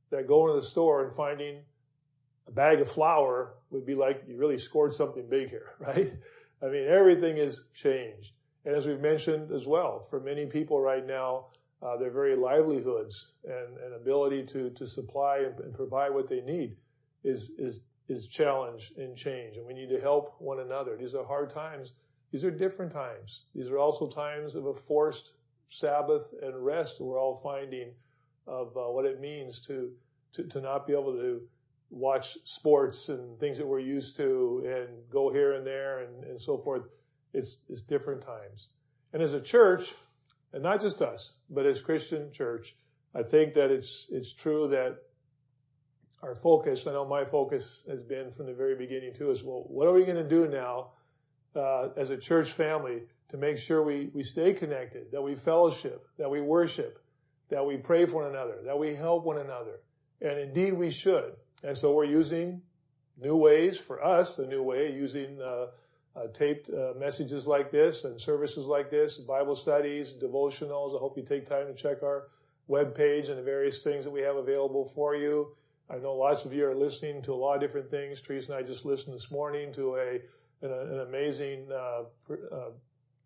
that 0.10 0.28
going 0.28 0.54
to 0.54 0.60
the 0.60 0.66
store 0.66 1.04
and 1.04 1.14
finding 1.14 1.60
a 2.48 2.52
bag 2.52 2.80
of 2.80 2.90
flour 2.90 3.56
would 3.70 3.86
be 3.86 3.96
like 3.96 4.24
you 4.28 4.38
really 4.38 4.58
scored 4.58 4.94
something 4.94 5.28
big 5.30 5.50
here, 5.50 5.74
right? 5.80 6.14
I 6.62 6.68
mean, 6.68 6.88
everything 6.88 7.38
is 7.38 7.66
changed. 7.74 8.34
And 8.66 8.76
as 8.76 8.88
we've 8.88 9.00
mentioned 9.00 9.52
as 9.52 9.68
well, 9.68 10.00
for 10.00 10.20
many 10.20 10.46
people 10.46 10.80
right 10.82 11.06
now, 11.06 11.48
uh, 11.82 11.96
their 11.98 12.12
very 12.12 12.36
livelihoods 12.36 13.34
and, 13.46 13.78
and 13.78 13.94
ability 13.94 14.44
to, 14.44 14.72
to 14.72 14.88
supply 14.88 15.46
and, 15.46 15.60
and, 15.60 15.74
provide 15.74 16.12
what 16.12 16.28
they 16.28 16.42
need 16.42 16.76
is, 17.24 17.52
is, 17.60 17.82
is 18.10 18.28
challenged 18.28 18.98
and 18.98 19.16
change. 19.16 19.58
And 19.58 19.66
we 19.66 19.76
need 19.76 19.90
to 19.90 20.02
help 20.02 20.36
one 20.40 20.60
another. 20.60 20.98
These 20.98 21.14
are 21.14 21.24
hard 21.24 21.52
times. 21.52 21.94
These 22.32 22.44
are 22.44 22.50
different 22.50 22.92
times. 22.92 23.46
These 23.54 23.68
are 23.68 23.78
also 23.78 24.08
times 24.08 24.56
of 24.56 24.66
a 24.66 24.74
forced 24.74 25.34
Sabbath 25.70 26.34
and 26.42 26.66
rest 26.66 27.00
we're 27.00 27.20
all 27.20 27.36
finding 27.36 27.92
of 28.48 28.76
uh, 28.78 28.82
what 28.82 29.06
it 29.06 29.20
means 29.20 29.60
to, 29.62 29.92
to, 30.34 30.44
to 30.44 30.62
not 30.62 30.88
be 30.88 30.94
able 30.94 31.14
to 31.14 31.42
watch 31.90 32.38
sports 32.44 33.10
and 33.10 33.40
things 33.40 33.58
that 33.58 33.68
we're 33.68 33.80
used 33.80 34.16
to 34.18 34.64
and 34.66 34.88
go 35.10 35.32
here 35.32 35.54
and 35.54 35.66
there 35.66 36.00
and, 36.00 36.24
and 36.24 36.40
so 36.40 36.58
forth. 36.58 36.84
It's, 37.34 37.58
it's 37.70 37.82
different 37.82 38.22
times. 38.22 38.70
And 39.14 39.22
as 39.22 39.34
a 39.34 39.42
church, 39.42 39.94
and 40.54 40.64
not 40.64 40.82
just 40.82 41.02
us, 41.02 41.34
but 41.50 41.66
as 41.66 41.82
Christian 41.82 42.32
church, 42.32 42.76
I 43.14 43.24
think 43.24 43.54
that 43.56 43.72
it's, 43.72 44.08
it's 44.10 44.34
true 44.34 44.68
that 44.70 44.98
our 46.22 46.36
focus, 46.36 46.88
I 46.88 46.92
know 46.92 47.06
my 47.06 47.24
focus 47.24 47.84
has 47.90 48.04
been 48.04 48.32
from 48.32 48.48
the 48.48 48.54
very 48.54 48.76
beginning 48.76 49.14
too, 49.14 49.32
is 49.32 49.44
well, 49.44 49.66
what 49.68 49.88
are 49.88 49.94
we 49.94 50.04
going 50.04 50.18
to 50.18 50.28
do 50.28 50.48
now 50.48 50.92
uh, 51.56 51.90
as 51.96 52.10
a 52.10 52.18
church 52.18 52.52
family 52.52 53.02
to 53.30 53.38
make 53.38 53.58
sure 53.58 53.84
we, 53.84 54.10
we 54.14 54.24
stay 54.24 54.54
connected, 54.54 55.12
that 55.12 55.22
we 55.22 55.36
fellowship, 55.36 56.08
that 56.18 56.30
we 56.30 56.42
worship, 56.42 57.00
that 57.50 57.66
we 57.66 57.78
pray 57.78 58.06
for 58.06 58.24
one 58.24 58.32
another, 58.32 58.58
that 58.64 58.78
we 58.78 58.96
help 58.96 59.24
one 59.24 59.38
another. 59.38 59.80
And 60.22 60.40
indeed 60.40 60.74
we 60.74 60.90
should. 60.90 61.34
And 61.64 61.78
so 61.78 61.94
we're 61.94 62.06
using 62.06 62.62
new 63.20 63.36
ways 63.36 63.78
for 63.78 64.04
us, 64.04 64.40
a 64.40 64.46
new 64.46 64.64
way, 64.64 64.92
using 64.92 65.40
uh, 65.42 65.68
uh, 66.16 66.28
taped 66.34 66.70
uh, 66.70 66.94
messages 66.98 67.46
like 67.46 67.72
this 67.72 68.04
and 68.04 68.20
services 68.20 68.66
like 68.66 68.90
this, 68.90 69.18
Bible 69.18 69.56
studies, 69.56 70.14
devotionals. 70.14 70.96
I 70.96 71.00
hope 71.00 71.18
you 71.18 71.24
take 71.24 71.46
time 71.46 71.68
to 71.68 71.74
check 71.74 72.04
our 72.04 72.30
web 72.68 72.96
page 72.96 73.30
and 73.30 73.38
the 73.38 73.44
various 73.44 73.84
things 73.84 74.04
that 74.04 74.12
we 74.12 74.22
have 74.22 74.36
available 74.36 74.86
for 74.86 75.16
you. 75.16 75.56
I 75.90 75.98
know 75.98 76.16
lots 76.16 76.44
of 76.44 76.54
you 76.54 76.66
are 76.66 76.76
listening 76.76 77.22
to 77.24 77.34
a 77.34 77.36
lot 77.36 77.56
of 77.56 77.62
different 77.62 77.90
things. 77.90 78.20
Teresa 78.20 78.54
and 78.54 78.64
I 78.64 78.68
just 78.68 78.84
listened 78.84 79.16
this 79.16 79.32
morning 79.32 79.72
to 79.74 79.96
a 79.96 80.20
an, 80.62 80.72
an 80.72 81.00
amazing 81.02 81.68
uh, 81.72 82.04
uh, 82.30 82.56
uh, 82.56 82.70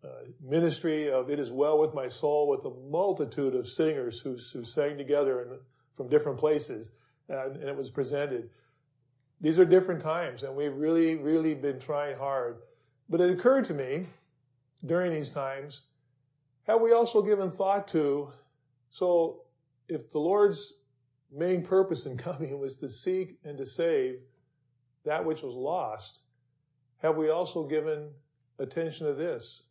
Uh, 0.04 0.08
ministry 0.40 1.10
of 1.10 1.30
"It 1.30 1.38
Is 1.38 1.52
Well 1.52 1.78
with 1.78 1.94
My 1.94 2.08
Soul" 2.08 2.48
with 2.48 2.64
a 2.64 2.74
multitude 2.90 3.54
of 3.54 3.68
singers 3.68 4.20
who, 4.20 4.36
who 4.52 4.64
sang 4.64 4.98
together 4.98 5.42
and 5.42 5.60
from 5.92 6.08
different 6.08 6.38
places, 6.38 6.90
and, 7.28 7.56
and 7.56 7.68
it 7.68 7.76
was 7.76 7.90
presented. 7.90 8.50
These 9.40 9.58
are 9.58 9.64
different 9.64 10.00
times, 10.00 10.42
and 10.42 10.56
we've 10.56 10.74
really, 10.74 11.14
really 11.16 11.54
been 11.54 11.78
trying 11.78 12.16
hard 12.16 12.62
but 13.12 13.20
it 13.20 13.30
occurred 13.30 13.66
to 13.66 13.74
me 13.74 14.06
during 14.86 15.12
these 15.12 15.28
times, 15.28 15.82
have 16.66 16.80
we 16.80 16.92
also 16.92 17.20
given 17.20 17.50
thought 17.50 17.86
to, 17.88 18.32
so 18.88 19.42
if 19.86 20.10
the 20.10 20.18
Lord's 20.18 20.72
main 21.30 21.62
purpose 21.62 22.06
in 22.06 22.16
coming 22.28 22.58
was 22.58 22.76
to 22.76 22.88
seek 22.88 23.38
and 23.44 23.58
to 23.58 23.66
save 23.66 24.20
that 25.04 25.22
which 25.22 25.42
was 25.42 25.54
lost, 25.54 26.20
have 27.02 27.18
we 27.18 27.28
also 27.28 27.66
given 27.66 28.08
attention 28.58 29.06
to 29.06 29.12
this? 29.12 29.64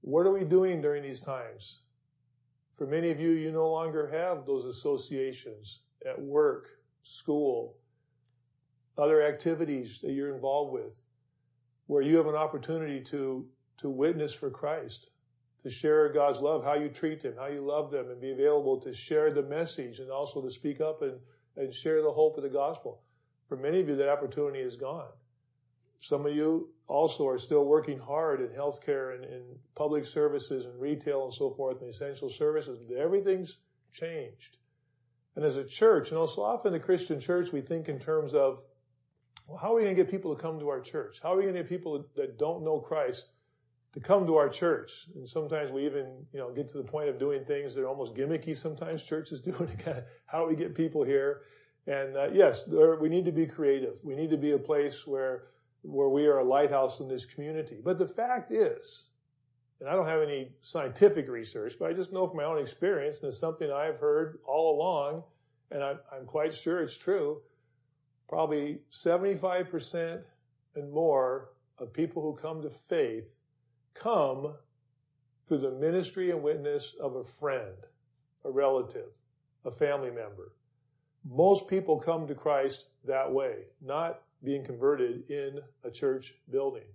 What 0.00 0.26
are 0.26 0.32
we 0.32 0.44
doing 0.44 0.80
during 0.80 1.02
these 1.02 1.20
times? 1.20 1.80
For 2.74 2.86
many 2.86 3.10
of 3.10 3.18
you, 3.18 3.30
you 3.30 3.50
no 3.50 3.70
longer 3.70 4.08
have 4.08 4.46
those 4.46 4.64
associations 4.64 5.80
at 6.06 6.20
work, 6.20 6.68
school, 7.02 7.76
other 8.96 9.22
activities 9.22 10.00
that 10.02 10.12
you're 10.12 10.34
involved 10.34 10.72
with, 10.72 11.04
where 11.86 12.02
you 12.02 12.16
have 12.16 12.26
an 12.26 12.34
opportunity 12.34 13.00
to, 13.00 13.46
to 13.78 13.90
witness 13.90 14.32
for 14.32 14.50
Christ, 14.50 15.10
to 15.62 15.70
share 15.70 16.12
God's 16.12 16.38
love, 16.38 16.62
how 16.62 16.74
you 16.74 16.88
treat 16.88 17.20
them, 17.22 17.34
how 17.36 17.46
you 17.46 17.60
love 17.60 17.90
them, 17.90 18.10
and 18.10 18.20
be 18.20 18.30
available 18.30 18.80
to 18.80 18.92
share 18.92 19.32
the 19.32 19.42
message 19.42 19.98
and 19.98 20.10
also 20.10 20.40
to 20.40 20.50
speak 20.50 20.80
up 20.80 21.02
and, 21.02 21.18
and 21.56 21.74
share 21.74 22.02
the 22.02 22.12
hope 22.12 22.36
of 22.36 22.44
the 22.44 22.48
gospel. 22.48 23.02
For 23.48 23.56
many 23.56 23.80
of 23.80 23.88
you, 23.88 23.96
that 23.96 24.08
opportunity 24.08 24.60
is 24.60 24.76
gone. 24.76 25.10
Some 26.00 26.26
of 26.26 26.34
you 26.34 26.70
also 26.86 27.26
are 27.26 27.38
still 27.38 27.64
working 27.64 27.98
hard 27.98 28.40
in 28.40 28.48
healthcare 28.48 29.14
and 29.14 29.24
in 29.24 29.42
public 29.74 30.04
services 30.04 30.64
and 30.64 30.80
retail 30.80 31.24
and 31.24 31.34
so 31.34 31.50
forth 31.50 31.80
and 31.80 31.90
essential 31.90 32.30
services. 32.30 32.78
Everything's 32.96 33.58
changed. 33.92 34.58
And 35.36 35.44
as 35.44 35.56
a 35.56 35.64
church, 35.64 36.10
you 36.10 36.16
know, 36.16 36.26
so 36.26 36.42
often 36.42 36.72
the 36.72 36.80
Christian 36.80 37.20
church, 37.20 37.52
we 37.52 37.60
think 37.60 37.88
in 37.88 37.98
terms 37.98 38.34
of, 38.34 38.62
well, 39.46 39.56
how 39.56 39.72
are 39.72 39.76
we 39.76 39.82
going 39.82 39.94
to 39.94 40.02
get 40.02 40.10
people 40.10 40.34
to 40.34 40.40
come 40.40 40.58
to 40.60 40.68
our 40.68 40.80
church? 40.80 41.20
How 41.22 41.32
are 41.32 41.36
we 41.36 41.42
going 41.42 41.54
to 41.54 41.62
get 41.62 41.68
people 41.68 42.04
that 42.16 42.38
don't 42.38 42.64
know 42.64 42.80
Christ 42.80 43.26
to 43.94 44.00
come 44.00 44.26
to 44.26 44.36
our 44.36 44.48
church? 44.48 45.06
And 45.14 45.28
sometimes 45.28 45.70
we 45.70 45.86
even, 45.86 46.26
you 46.32 46.38
know, 46.38 46.52
get 46.52 46.70
to 46.72 46.78
the 46.78 46.84
point 46.84 47.08
of 47.08 47.18
doing 47.18 47.44
things 47.44 47.74
that 47.74 47.82
are 47.82 47.88
almost 47.88 48.14
gimmicky. 48.14 48.56
Sometimes 48.56 49.02
churches 49.04 49.40
do 49.50 49.50
it. 49.50 49.78
Kind 49.78 49.98
of 49.98 50.04
how 50.26 50.46
we 50.46 50.54
get 50.54 50.74
people 50.74 51.02
here? 51.02 51.42
And 51.86 52.16
uh, 52.16 52.28
yes, 52.32 52.64
there, 52.64 52.96
we 52.96 53.08
need 53.08 53.24
to 53.24 53.32
be 53.32 53.46
creative. 53.46 53.94
We 54.02 54.14
need 54.14 54.30
to 54.30 54.36
be 54.36 54.52
a 54.52 54.58
place 54.58 55.06
where 55.06 55.44
where 55.82 56.08
we 56.08 56.26
are 56.26 56.38
a 56.38 56.44
lighthouse 56.44 57.00
in 57.00 57.08
this 57.08 57.24
community. 57.24 57.78
But 57.82 57.98
the 57.98 58.08
fact 58.08 58.52
is, 58.52 59.04
and 59.80 59.88
I 59.88 59.92
don't 59.92 60.06
have 60.08 60.22
any 60.22 60.50
scientific 60.60 61.28
research, 61.28 61.74
but 61.78 61.90
I 61.90 61.92
just 61.92 62.12
know 62.12 62.26
from 62.26 62.38
my 62.38 62.44
own 62.44 62.58
experience, 62.58 63.20
and 63.20 63.28
it's 63.28 63.38
something 63.38 63.70
I've 63.70 63.98
heard 63.98 64.40
all 64.46 64.76
along, 64.76 65.22
and 65.70 65.82
I'm, 65.82 65.98
I'm 66.12 66.26
quite 66.26 66.54
sure 66.54 66.80
it's 66.80 66.96
true, 66.96 67.40
probably 68.28 68.78
75% 68.92 70.20
and 70.74 70.92
more 70.92 71.50
of 71.78 71.92
people 71.92 72.22
who 72.22 72.36
come 72.40 72.60
to 72.62 72.70
faith 72.70 73.38
come 73.94 74.54
through 75.46 75.58
the 75.58 75.70
ministry 75.70 76.30
and 76.30 76.42
witness 76.42 76.94
of 77.00 77.16
a 77.16 77.24
friend, 77.24 77.74
a 78.44 78.50
relative, 78.50 79.10
a 79.64 79.70
family 79.70 80.10
member. 80.10 80.52
Most 81.24 81.68
people 81.68 81.98
come 81.98 82.26
to 82.26 82.34
Christ 82.34 82.86
that 83.04 83.32
way, 83.32 83.64
not 83.80 84.22
being 84.44 84.64
converted 84.64 85.28
in 85.30 85.60
a 85.84 85.90
church 85.90 86.34
building. 86.50 86.86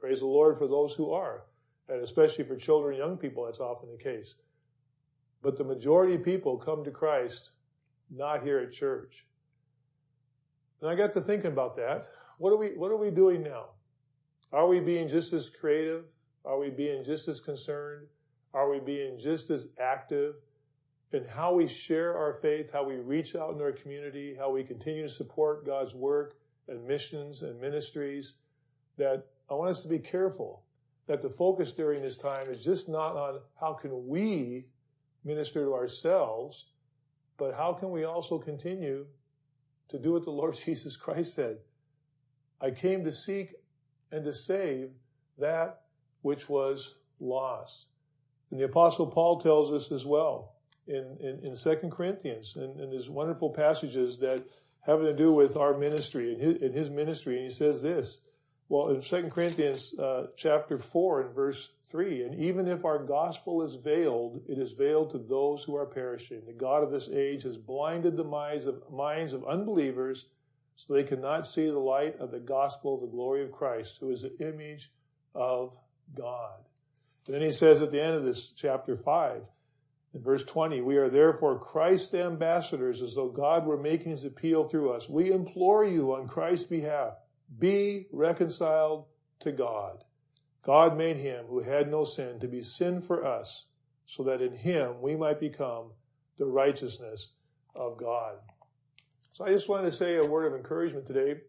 Praise 0.00 0.20
the 0.20 0.26
Lord 0.26 0.58
for 0.58 0.66
those 0.66 0.94
who 0.94 1.12
are, 1.12 1.42
and 1.88 2.02
especially 2.02 2.44
for 2.44 2.56
children 2.56 2.94
and 2.94 3.04
young 3.04 3.16
people, 3.16 3.44
that's 3.44 3.60
often 3.60 3.90
the 3.90 4.02
case. 4.02 4.36
But 5.42 5.56
the 5.56 5.64
majority 5.64 6.14
of 6.14 6.24
people 6.24 6.56
come 6.56 6.84
to 6.84 6.90
Christ 6.90 7.52
not 8.10 8.42
here 8.42 8.58
at 8.58 8.72
church. 8.72 9.26
And 10.80 10.90
I 10.90 10.94
got 10.94 11.12
to 11.14 11.20
thinking 11.20 11.52
about 11.52 11.76
that. 11.76 12.08
What 12.38 12.52
are 12.52 12.56
we, 12.56 12.68
what 12.76 12.90
are 12.90 12.96
we 12.96 13.10
doing 13.10 13.42
now? 13.42 13.66
Are 14.52 14.66
we 14.66 14.80
being 14.80 15.08
just 15.08 15.32
as 15.32 15.50
creative? 15.50 16.04
Are 16.44 16.58
we 16.58 16.70
being 16.70 17.04
just 17.04 17.28
as 17.28 17.40
concerned? 17.40 18.06
Are 18.54 18.70
we 18.70 18.80
being 18.80 19.18
just 19.18 19.50
as 19.50 19.68
active 19.80 20.36
in 21.12 21.24
how 21.24 21.54
we 21.54 21.66
share 21.66 22.16
our 22.16 22.32
faith, 22.34 22.70
how 22.72 22.84
we 22.84 22.96
reach 22.96 23.34
out 23.34 23.54
in 23.54 23.60
our 23.60 23.72
community, 23.72 24.34
how 24.38 24.50
we 24.50 24.62
continue 24.62 25.02
to 25.02 25.12
support 25.12 25.66
God's 25.66 25.94
work, 25.94 26.36
and 26.68 26.86
missions 26.86 27.42
and 27.42 27.60
ministries 27.60 28.34
that 28.96 29.26
I 29.50 29.54
want 29.54 29.70
us 29.70 29.82
to 29.82 29.88
be 29.88 29.98
careful 29.98 30.62
that 31.06 31.22
the 31.22 31.30
focus 31.30 31.72
during 31.72 32.02
this 32.02 32.18
time 32.18 32.48
is 32.50 32.62
just 32.62 32.88
not 32.88 33.16
on 33.16 33.40
how 33.58 33.72
can 33.72 34.06
we 34.06 34.66
minister 35.24 35.64
to 35.64 35.74
ourselves, 35.74 36.66
but 37.38 37.54
how 37.54 37.72
can 37.72 37.90
we 37.90 38.04
also 38.04 38.38
continue 38.38 39.06
to 39.88 39.98
do 39.98 40.12
what 40.12 40.24
the 40.24 40.30
Lord 40.30 40.56
Jesus 40.64 40.96
Christ 40.96 41.34
said. 41.34 41.58
I 42.60 42.70
came 42.70 43.04
to 43.04 43.12
seek 43.12 43.54
and 44.10 44.24
to 44.24 44.32
save 44.32 44.90
that 45.38 45.82
which 46.22 46.48
was 46.48 46.94
lost. 47.20 47.86
And 48.50 48.58
the 48.58 48.64
apostle 48.64 49.06
Paul 49.06 49.40
tells 49.40 49.72
us 49.72 49.92
as 49.92 50.06
well 50.06 50.54
in, 50.86 51.16
in, 51.20 51.40
in 51.44 51.56
2 51.56 51.90
Corinthians 51.90 52.56
and 52.56 52.78
in, 52.78 52.88
in 52.88 52.92
his 52.92 53.10
wonderful 53.10 53.50
passages 53.50 54.18
that 54.18 54.42
having 54.88 55.04
to 55.04 55.12
do 55.12 55.30
with 55.30 55.56
our 55.56 55.76
ministry 55.76 56.32
and 56.32 56.42
his, 56.42 56.62
in 56.62 56.72
his 56.72 56.90
ministry. 56.90 57.36
And 57.36 57.44
he 57.44 57.50
says 57.50 57.82
this, 57.82 58.22
well, 58.70 58.88
in 58.88 59.02
2 59.02 59.28
Corinthians 59.28 59.94
uh, 59.98 60.28
chapter 60.34 60.78
4 60.78 61.20
and 61.20 61.34
verse 61.34 61.70
3, 61.88 62.24
and 62.24 62.40
even 62.40 62.66
if 62.66 62.84
our 62.84 62.98
gospel 62.98 63.62
is 63.62 63.74
veiled, 63.76 64.40
it 64.48 64.58
is 64.58 64.72
veiled 64.72 65.10
to 65.10 65.18
those 65.18 65.62
who 65.62 65.76
are 65.76 65.86
perishing. 65.86 66.42
The 66.46 66.52
God 66.52 66.82
of 66.82 66.90
this 66.90 67.08
age 67.10 67.42
has 67.42 67.58
blinded 67.58 68.16
the 68.16 68.24
minds 68.24 68.66
of, 68.66 68.82
minds 68.90 69.34
of 69.34 69.46
unbelievers 69.46 70.26
so 70.76 70.94
they 70.94 71.02
cannot 71.02 71.46
see 71.46 71.66
the 71.66 71.78
light 71.78 72.18
of 72.20 72.30
the 72.30 72.38
gospel 72.38 72.94
of 72.94 73.00
the 73.00 73.08
glory 73.08 73.42
of 73.42 73.52
Christ, 73.52 73.98
who 74.00 74.10
is 74.10 74.22
the 74.22 74.38
image 74.38 74.92
of 75.34 75.76
God. 76.16 76.60
And 77.26 77.34
then 77.34 77.42
he 77.42 77.50
says 77.50 77.82
at 77.82 77.90
the 77.90 78.00
end 78.00 78.14
of 78.14 78.24
this 78.24 78.50
chapter 78.50 78.96
5, 78.96 79.42
in 80.14 80.22
verse 80.22 80.42
20, 80.44 80.80
we 80.80 80.96
are 80.96 81.10
therefore 81.10 81.58
Christ's 81.58 82.14
ambassadors 82.14 83.02
as 83.02 83.14
though 83.14 83.28
God 83.28 83.66
were 83.66 83.76
making 83.76 84.10
his 84.10 84.24
appeal 84.24 84.64
through 84.64 84.92
us. 84.92 85.08
We 85.08 85.32
implore 85.32 85.84
you 85.84 86.14
on 86.14 86.28
Christ's 86.28 86.66
behalf, 86.66 87.14
be 87.58 88.06
reconciled 88.10 89.06
to 89.40 89.52
God. 89.52 90.04
God 90.62 90.96
made 90.96 91.16
him 91.16 91.44
who 91.46 91.60
had 91.60 91.90
no 91.90 92.04
sin 92.04 92.40
to 92.40 92.48
be 92.48 92.62
sin 92.62 93.00
for 93.00 93.26
us 93.26 93.66
so 94.06 94.22
that 94.24 94.40
in 94.40 94.54
him 94.54 95.00
we 95.02 95.14
might 95.14 95.40
become 95.40 95.92
the 96.38 96.46
righteousness 96.46 97.32
of 97.74 97.98
God. 97.98 98.36
So 99.32 99.44
I 99.44 99.50
just 99.50 99.68
wanted 99.68 99.90
to 99.90 99.96
say 99.96 100.16
a 100.16 100.24
word 100.24 100.46
of 100.46 100.54
encouragement 100.54 101.06
today. 101.06 101.40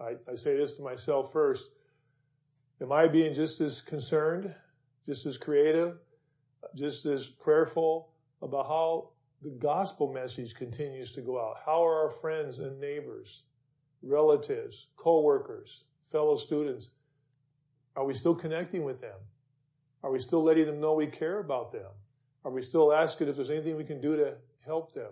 I, 0.00 0.16
I 0.30 0.34
say 0.34 0.56
this 0.56 0.72
to 0.74 0.82
myself 0.82 1.32
first. 1.32 1.66
Am 2.80 2.90
I 2.90 3.06
being 3.06 3.34
just 3.34 3.60
as 3.60 3.82
concerned, 3.82 4.54
just 5.04 5.26
as 5.26 5.36
creative, 5.36 5.98
just 6.74 7.06
as 7.06 7.28
prayerful 7.28 8.10
about 8.42 8.66
how 8.66 9.10
the 9.42 9.50
gospel 9.50 10.12
message 10.12 10.54
continues 10.54 11.12
to 11.12 11.20
go 11.20 11.40
out. 11.40 11.58
How 11.64 11.84
are 11.84 12.02
our 12.02 12.10
friends 12.10 12.58
and 12.58 12.80
neighbors, 12.80 13.42
relatives, 14.02 14.88
co-workers, 14.96 15.84
fellow 16.10 16.36
students? 16.36 16.90
Are 17.96 18.04
we 18.04 18.14
still 18.14 18.34
connecting 18.34 18.84
with 18.84 19.00
them? 19.00 19.18
Are 20.02 20.10
we 20.10 20.18
still 20.18 20.42
letting 20.42 20.66
them 20.66 20.80
know 20.80 20.94
we 20.94 21.06
care 21.06 21.40
about 21.40 21.72
them? 21.72 21.90
Are 22.44 22.50
we 22.50 22.62
still 22.62 22.92
asking 22.92 23.28
if 23.28 23.36
there's 23.36 23.50
anything 23.50 23.76
we 23.76 23.84
can 23.84 24.00
do 24.00 24.16
to 24.16 24.34
help 24.64 24.94
them? 24.94 25.10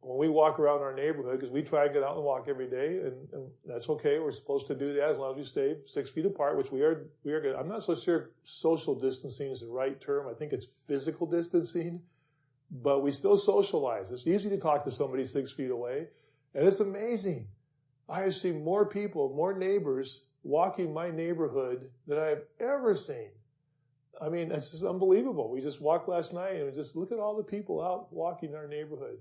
When 0.00 0.18
we 0.18 0.28
walk 0.28 0.58
around 0.58 0.82
our 0.82 0.94
neighborhood, 0.94 1.40
because 1.40 1.50
we 1.50 1.62
try 1.62 1.84
and 1.84 1.94
get 1.94 2.02
out 2.02 2.16
and 2.16 2.24
walk 2.24 2.46
every 2.48 2.68
day, 2.68 2.98
and, 2.98 3.28
and, 3.32 3.50
that's 3.64 3.88
okay. 3.88 4.18
We're 4.18 4.30
supposed 4.30 4.66
to 4.68 4.74
do 4.74 4.94
that 4.94 5.10
as 5.10 5.18
long 5.18 5.32
as 5.32 5.36
we 5.38 5.44
stay 5.44 5.76
six 5.84 6.10
feet 6.10 6.26
apart, 6.26 6.56
which 6.56 6.70
we 6.70 6.82
are. 6.82 7.06
We 7.24 7.32
are 7.32 7.40
good. 7.40 7.56
I'm 7.56 7.68
not 7.68 7.82
so 7.82 7.94
sure 7.94 8.30
social 8.44 8.94
distancing 8.94 9.50
is 9.50 9.60
the 9.60 9.68
right 9.68 10.00
term. 10.00 10.28
I 10.28 10.34
think 10.34 10.52
it's 10.52 10.66
physical 10.86 11.26
distancing, 11.26 12.00
but 12.70 13.02
we 13.02 13.10
still 13.10 13.36
socialize. 13.36 14.12
It's 14.12 14.26
easy 14.26 14.48
to 14.50 14.58
talk 14.58 14.84
to 14.84 14.90
somebody 14.90 15.24
six 15.24 15.50
feet 15.50 15.70
away, 15.70 16.08
and 16.54 16.66
it's 16.66 16.80
amazing. 16.80 17.48
I 18.08 18.20
have 18.20 18.34
seen 18.34 18.62
more 18.62 18.86
people, 18.86 19.34
more 19.34 19.58
neighbors 19.58 20.22
walking 20.44 20.94
my 20.94 21.10
neighborhood 21.10 21.90
than 22.06 22.18
I've 22.18 22.42
ever 22.60 22.94
seen. 22.94 23.30
I 24.20 24.28
mean, 24.28 24.52
it's 24.52 24.70
just 24.70 24.84
unbelievable. 24.84 25.50
We 25.50 25.60
just 25.60 25.80
walked 25.80 26.08
last 26.08 26.32
night 26.32 26.56
and 26.56 26.72
just 26.72 26.94
look 26.94 27.10
at 27.10 27.18
all 27.18 27.36
the 27.36 27.42
people 27.42 27.82
out 27.82 28.12
walking 28.12 28.54
our 28.54 28.68
neighborhood 28.68 29.18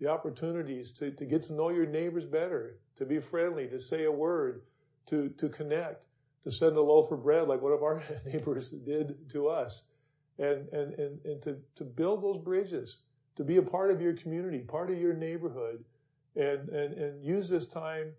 the 0.00 0.08
opportunities 0.08 0.92
to, 0.92 1.10
to 1.12 1.24
get 1.24 1.42
to 1.44 1.52
know 1.52 1.70
your 1.70 1.86
neighbors 1.86 2.24
better, 2.24 2.78
to 2.96 3.04
be 3.04 3.18
friendly, 3.18 3.66
to 3.68 3.80
say 3.80 4.04
a 4.04 4.12
word, 4.12 4.62
to, 5.06 5.28
to 5.30 5.48
connect, 5.48 6.04
to 6.44 6.50
send 6.50 6.76
a 6.76 6.82
loaf 6.82 7.10
of 7.10 7.22
bread 7.22 7.48
like 7.48 7.60
one 7.60 7.72
of 7.72 7.82
our 7.82 8.02
neighbors 8.26 8.70
did 8.70 9.28
to 9.30 9.48
us, 9.48 9.84
and, 10.38 10.68
and, 10.68 10.94
and, 10.94 11.18
and 11.24 11.42
to, 11.42 11.56
to 11.74 11.84
build 11.84 12.22
those 12.22 12.38
bridges, 12.38 12.98
to 13.36 13.44
be 13.44 13.56
a 13.56 13.62
part 13.62 13.90
of 13.90 14.00
your 14.00 14.14
community, 14.14 14.60
part 14.60 14.90
of 14.90 14.98
your 14.98 15.14
neighborhood, 15.14 15.84
and, 16.36 16.68
and, 16.68 16.94
and 16.94 17.24
use 17.24 17.48
this 17.48 17.66
time 17.66 18.12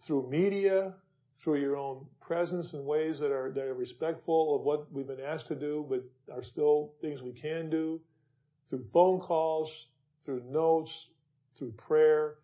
through 0.00 0.28
media, 0.30 0.94
through 1.36 1.60
your 1.60 1.76
own 1.76 2.06
presence 2.20 2.72
in 2.72 2.84
ways 2.84 3.18
that 3.18 3.30
are, 3.30 3.50
that 3.52 3.64
are 3.64 3.74
respectful 3.74 4.56
of 4.56 4.62
what 4.62 4.90
we've 4.92 5.06
been 5.06 5.20
asked 5.20 5.46
to 5.48 5.54
do, 5.54 5.86
but 5.88 6.02
are 6.34 6.42
still 6.42 6.92
things 7.00 7.22
we 7.22 7.32
can 7.32 7.68
do, 7.68 8.00
through 8.70 8.84
phone 8.92 9.20
calls, 9.20 9.88
through 10.24 10.42
notes, 10.48 11.08
through 11.54 11.72
prayer, 11.72 12.36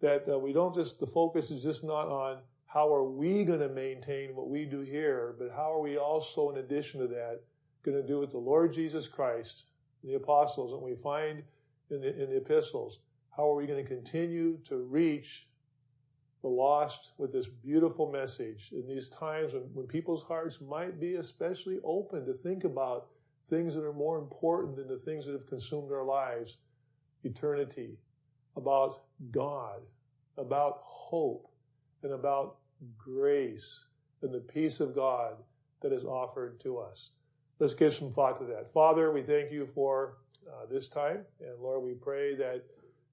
that 0.00 0.28
uh, 0.28 0.38
we 0.38 0.52
don't 0.52 0.74
just, 0.74 0.98
the 0.98 1.06
focus 1.06 1.50
is 1.50 1.62
just 1.62 1.84
not 1.84 2.08
on 2.08 2.38
how 2.66 2.92
are 2.94 3.04
we 3.04 3.44
going 3.44 3.60
to 3.60 3.68
maintain 3.68 4.34
what 4.34 4.48
we 4.48 4.64
do 4.64 4.80
here, 4.80 5.34
but 5.38 5.50
how 5.50 5.72
are 5.72 5.80
we 5.80 5.96
also, 5.96 6.50
in 6.50 6.58
addition 6.58 7.00
to 7.00 7.06
that, 7.06 7.40
going 7.82 7.96
to 7.96 8.06
do 8.06 8.18
with 8.18 8.32
the 8.32 8.38
Lord 8.38 8.72
Jesus 8.72 9.08
Christ, 9.08 9.64
the 10.04 10.14
apostles, 10.14 10.72
and 10.72 10.82
we 10.82 10.94
find 10.94 11.42
in 11.90 12.00
the, 12.00 12.22
in 12.22 12.30
the 12.30 12.36
epistles, 12.36 13.00
how 13.34 13.50
are 13.50 13.54
we 13.54 13.66
going 13.66 13.82
to 13.82 13.88
continue 13.88 14.58
to 14.64 14.76
reach 14.78 15.46
the 16.42 16.48
lost 16.48 17.12
with 17.18 17.32
this 17.32 17.48
beautiful 17.48 18.10
message 18.10 18.70
in 18.72 18.86
these 18.86 19.08
times 19.08 19.52
when, 19.52 19.62
when 19.72 19.86
people's 19.86 20.24
hearts 20.24 20.60
might 20.60 21.00
be 21.00 21.14
especially 21.14 21.78
open 21.84 22.26
to 22.26 22.34
think 22.34 22.64
about 22.64 23.08
things 23.46 23.74
that 23.74 23.84
are 23.84 23.92
more 23.92 24.18
important 24.18 24.76
than 24.76 24.88
the 24.88 24.98
things 24.98 25.24
that 25.26 25.32
have 25.32 25.48
consumed 25.48 25.92
our 25.92 26.04
lives, 26.04 26.58
eternity, 27.24 27.98
about 28.56 29.02
God, 29.30 29.80
about 30.38 30.80
hope, 30.82 31.48
and 32.02 32.12
about 32.12 32.56
grace 32.96 33.84
and 34.22 34.32
the 34.32 34.40
peace 34.40 34.80
of 34.80 34.94
God 34.94 35.36
that 35.80 35.92
is 35.92 36.04
offered 36.04 36.60
to 36.60 36.78
us. 36.78 37.10
Let's 37.58 37.74
give 37.74 37.94
some 37.94 38.10
thought 38.10 38.38
to 38.40 38.46
that. 38.46 38.70
Father, 38.70 39.12
we 39.12 39.22
thank 39.22 39.50
you 39.50 39.66
for 39.66 40.18
uh, 40.46 40.66
this 40.70 40.88
time. 40.88 41.20
And 41.40 41.58
Lord, 41.60 41.82
we 41.82 41.94
pray 41.94 42.34
that 42.36 42.64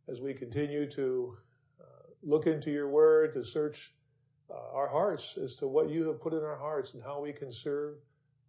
as 0.09 0.21
we 0.21 0.33
continue 0.33 0.89
to 0.91 1.37
uh, 1.81 2.07
look 2.21 2.45
into 2.45 2.71
your 2.71 2.89
word, 2.89 3.33
to 3.33 3.43
search 3.43 3.93
uh, 4.49 4.75
our 4.75 4.87
hearts 4.87 5.37
as 5.41 5.55
to 5.55 5.67
what 5.67 5.89
you 5.89 6.05
have 6.07 6.21
put 6.21 6.33
in 6.33 6.43
our 6.43 6.57
hearts 6.57 6.93
and 6.93 7.01
how 7.01 7.21
we 7.21 7.31
can 7.31 7.51
serve 7.51 7.95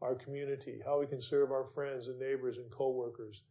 our 0.02 0.14
community, 0.14 0.80
how 0.84 1.00
we 1.00 1.06
can 1.06 1.20
serve 1.20 1.52
our 1.52 1.64
friends 1.64 2.08
and 2.08 2.18
neighbors 2.18 2.58
and 2.58 2.70
co-workers. 2.70 3.42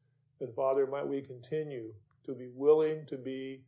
And 0.44 0.54
Father, 0.54 0.86
might 0.86 1.08
we 1.08 1.22
continue 1.22 1.94
to 2.26 2.34
be 2.34 2.50
willing 2.54 3.06
to 3.06 3.18
be 3.18 3.62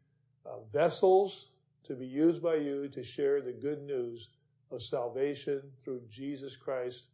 uh, 0.46 0.58
vessels 0.74 1.48
to 1.86 1.94
be 1.94 2.06
used 2.06 2.44
by 2.44 2.56
you 2.56 2.90
to 2.90 3.02
share 3.02 3.42
the 3.42 3.54
good 3.54 3.82
news 3.84 4.30
of 4.72 4.82
salvation 4.82 5.62
through 5.84 6.02
Jesus 6.10 6.58
Christ 6.58 7.06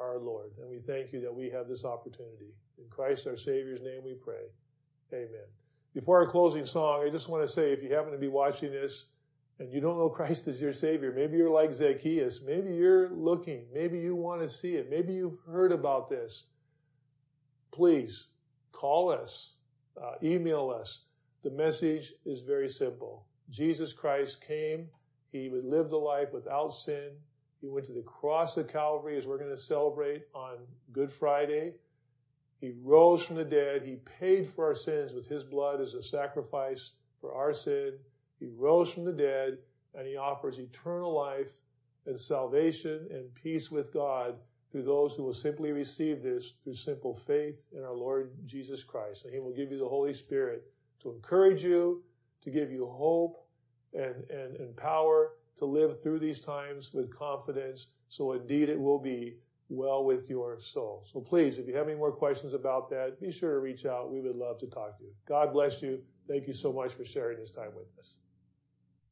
our 0.00 0.18
Lord. 0.18 0.52
And 0.58 0.70
we 0.70 0.78
thank 0.78 1.12
you 1.12 1.20
that 1.20 1.34
we 1.34 1.50
have 1.50 1.68
this 1.68 1.84
opportunity. 1.84 2.54
In 2.78 2.84
Christ 2.88 3.26
our 3.26 3.36
Savior's 3.36 3.82
name 3.82 4.02
we 4.02 4.14
pray. 4.14 4.46
Amen. 5.12 5.44
Before 5.92 6.18
our 6.18 6.30
closing 6.30 6.64
song, 6.64 7.04
I 7.06 7.10
just 7.10 7.28
want 7.28 7.46
to 7.46 7.52
say 7.52 7.70
if 7.70 7.82
you 7.82 7.92
happen 7.92 8.12
to 8.12 8.18
be 8.18 8.28
watching 8.28 8.72
this 8.72 9.04
and 9.58 9.70
you 9.70 9.82
don't 9.82 9.98
know 9.98 10.08
Christ 10.08 10.48
as 10.48 10.58
your 10.58 10.72
Savior, 10.72 11.12
maybe 11.14 11.36
you're 11.36 11.50
like 11.50 11.74
Zacchaeus, 11.74 12.40
maybe 12.40 12.74
you're 12.74 13.10
looking, 13.10 13.66
maybe 13.74 13.98
you 13.98 14.14
want 14.14 14.40
to 14.40 14.48
see 14.48 14.76
it, 14.76 14.88
maybe 14.88 15.12
you've 15.12 15.38
heard 15.46 15.70
about 15.70 16.08
this. 16.08 16.46
Please 17.72 18.28
call 18.82 19.12
us, 19.12 19.52
uh, 19.96 20.14
email 20.24 20.68
us. 20.68 21.02
The 21.44 21.52
message 21.52 22.14
is 22.26 22.40
very 22.40 22.68
simple. 22.68 23.24
Jesus 23.48 23.92
Christ 23.92 24.40
came. 24.44 24.88
He 25.30 25.48
lived 25.50 25.92
a 25.92 25.96
life 25.96 26.32
without 26.32 26.70
sin. 26.70 27.10
He 27.60 27.68
went 27.68 27.86
to 27.86 27.92
the 27.92 28.02
cross 28.02 28.56
of 28.56 28.66
Calvary 28.66 29.16
as 29.16 29.24
we're 29.24 29.38
going 29.38 29.54
to 29.54 29.62
celebrate 29.62 30.24
on 30.34 30.56
Good 30.90 31.12
Friday. 31.12 31.74
He 32.60 32.72
rose 32.82 33.22
from 33.22 33.36
the 33.36 33.44
dead. 33.44 33.82
He 33.84 33.98
paid 34.18 34.50
for 34.50 34.66
our 34.66 34.74
sins 34.74 35.14
with 35.14 35.28
his 35.28 35.44
blood 35.44 35.80
as 35.80 35.94
a 35.94 36.02
sacrifice 36.02 36.90
for 37.20 37.32
our 37.34 37.52
sin. 37.52 37.92
He 38.40 38.46
rose 38.48 38.90
from 38.90 39.04
the 39.04 39.12
dead 39.12 39.58
and 39.94 40.08
he 40.08 40.16
offers 40.16 40.58
eternal 40.58 41.14
life 41.14 41.52
and 42.06 42.18
salvation 42.18 43.06
and 43.12 43.32
peace 43.32 43.70
with 43.70 43.92
God 43.92 44.34
through 44.72 44.82
those 44.82 45.14
who 45.14 45.22
will 45.22 45.34
simply 45.34 45.70
receive 45.70 46.22
this 46.22 46.54
through 46.64 46.74
simple 46.74 47.14
faith 47.14 47.66
in 47.76 47.84
our 47.84 47.94
Lord 47.94 48.32
Jesus 48.46 48.82
Christ. 48.82 49.24
And 49.24 49.34
he 49.34 49.38
will 49.38 49.52
give 49.52 49.70
you 49.70 49.78
the 49.78 49.88
Holy 49.88 50.14
Spirit 50.14 50.64
to 51.02 51.10
encourage 51.10 51.62
you, 51.62 52.02
to 52.42 52.50
give 52.50 52.72
you 52.72 52.86
hope 52.86 53.46
and, 53.92 54.24
and, 54.30 54.56
and 54.56 54.76
power 54.76 55.32
to 55.58 55.66
live 55.66 56.02
through 56.02 56.18
these 56.18 56.40
times 56.40 56.92
with 56.94 57.14
confidence. 57.14 57.88
So 58.08 58.32
indeed 58.32 58.70
it 58.70 58.80
will 58.80 58.98
be 58.98 59.36
well 59.68 60.04
with 60.04 60.28
your 60.28 60.58
soul. 60.58 61.06
So 61.12 61.20
please, 61.20 61.58
if 61.58 61.66
you 61.66 61.76
have 61.76 61.88
any 61.88 61.96
more 61.96 62.12
questions 62.12 62.54
about 62.54 62.88
that, 62.90 63.20
be 63.20 63.30
sure 63.30 63.52
to 63.52 63.60
reach 63.60 63.84
out. 63.86 64.10
We 64.10 64.20
would 64.20 64.36
love 64.36 64.58
to 64.60 64.66
talk 64.66 64.98
to 64.98 65.04
you. 65.04 65.10
God 65.26 65.52
bless 65.52 65.82
you. 65.82 66.00
Thank 66.28 66.46
you 66.46 66.54
so 66.54 66.72
much 66.72 66.92
for 66.94 67.04
sharing 67.04 67.38
this 67.38 67.50
time 67.50 67.74
with 67.74 67.86
us. 67.98 68.16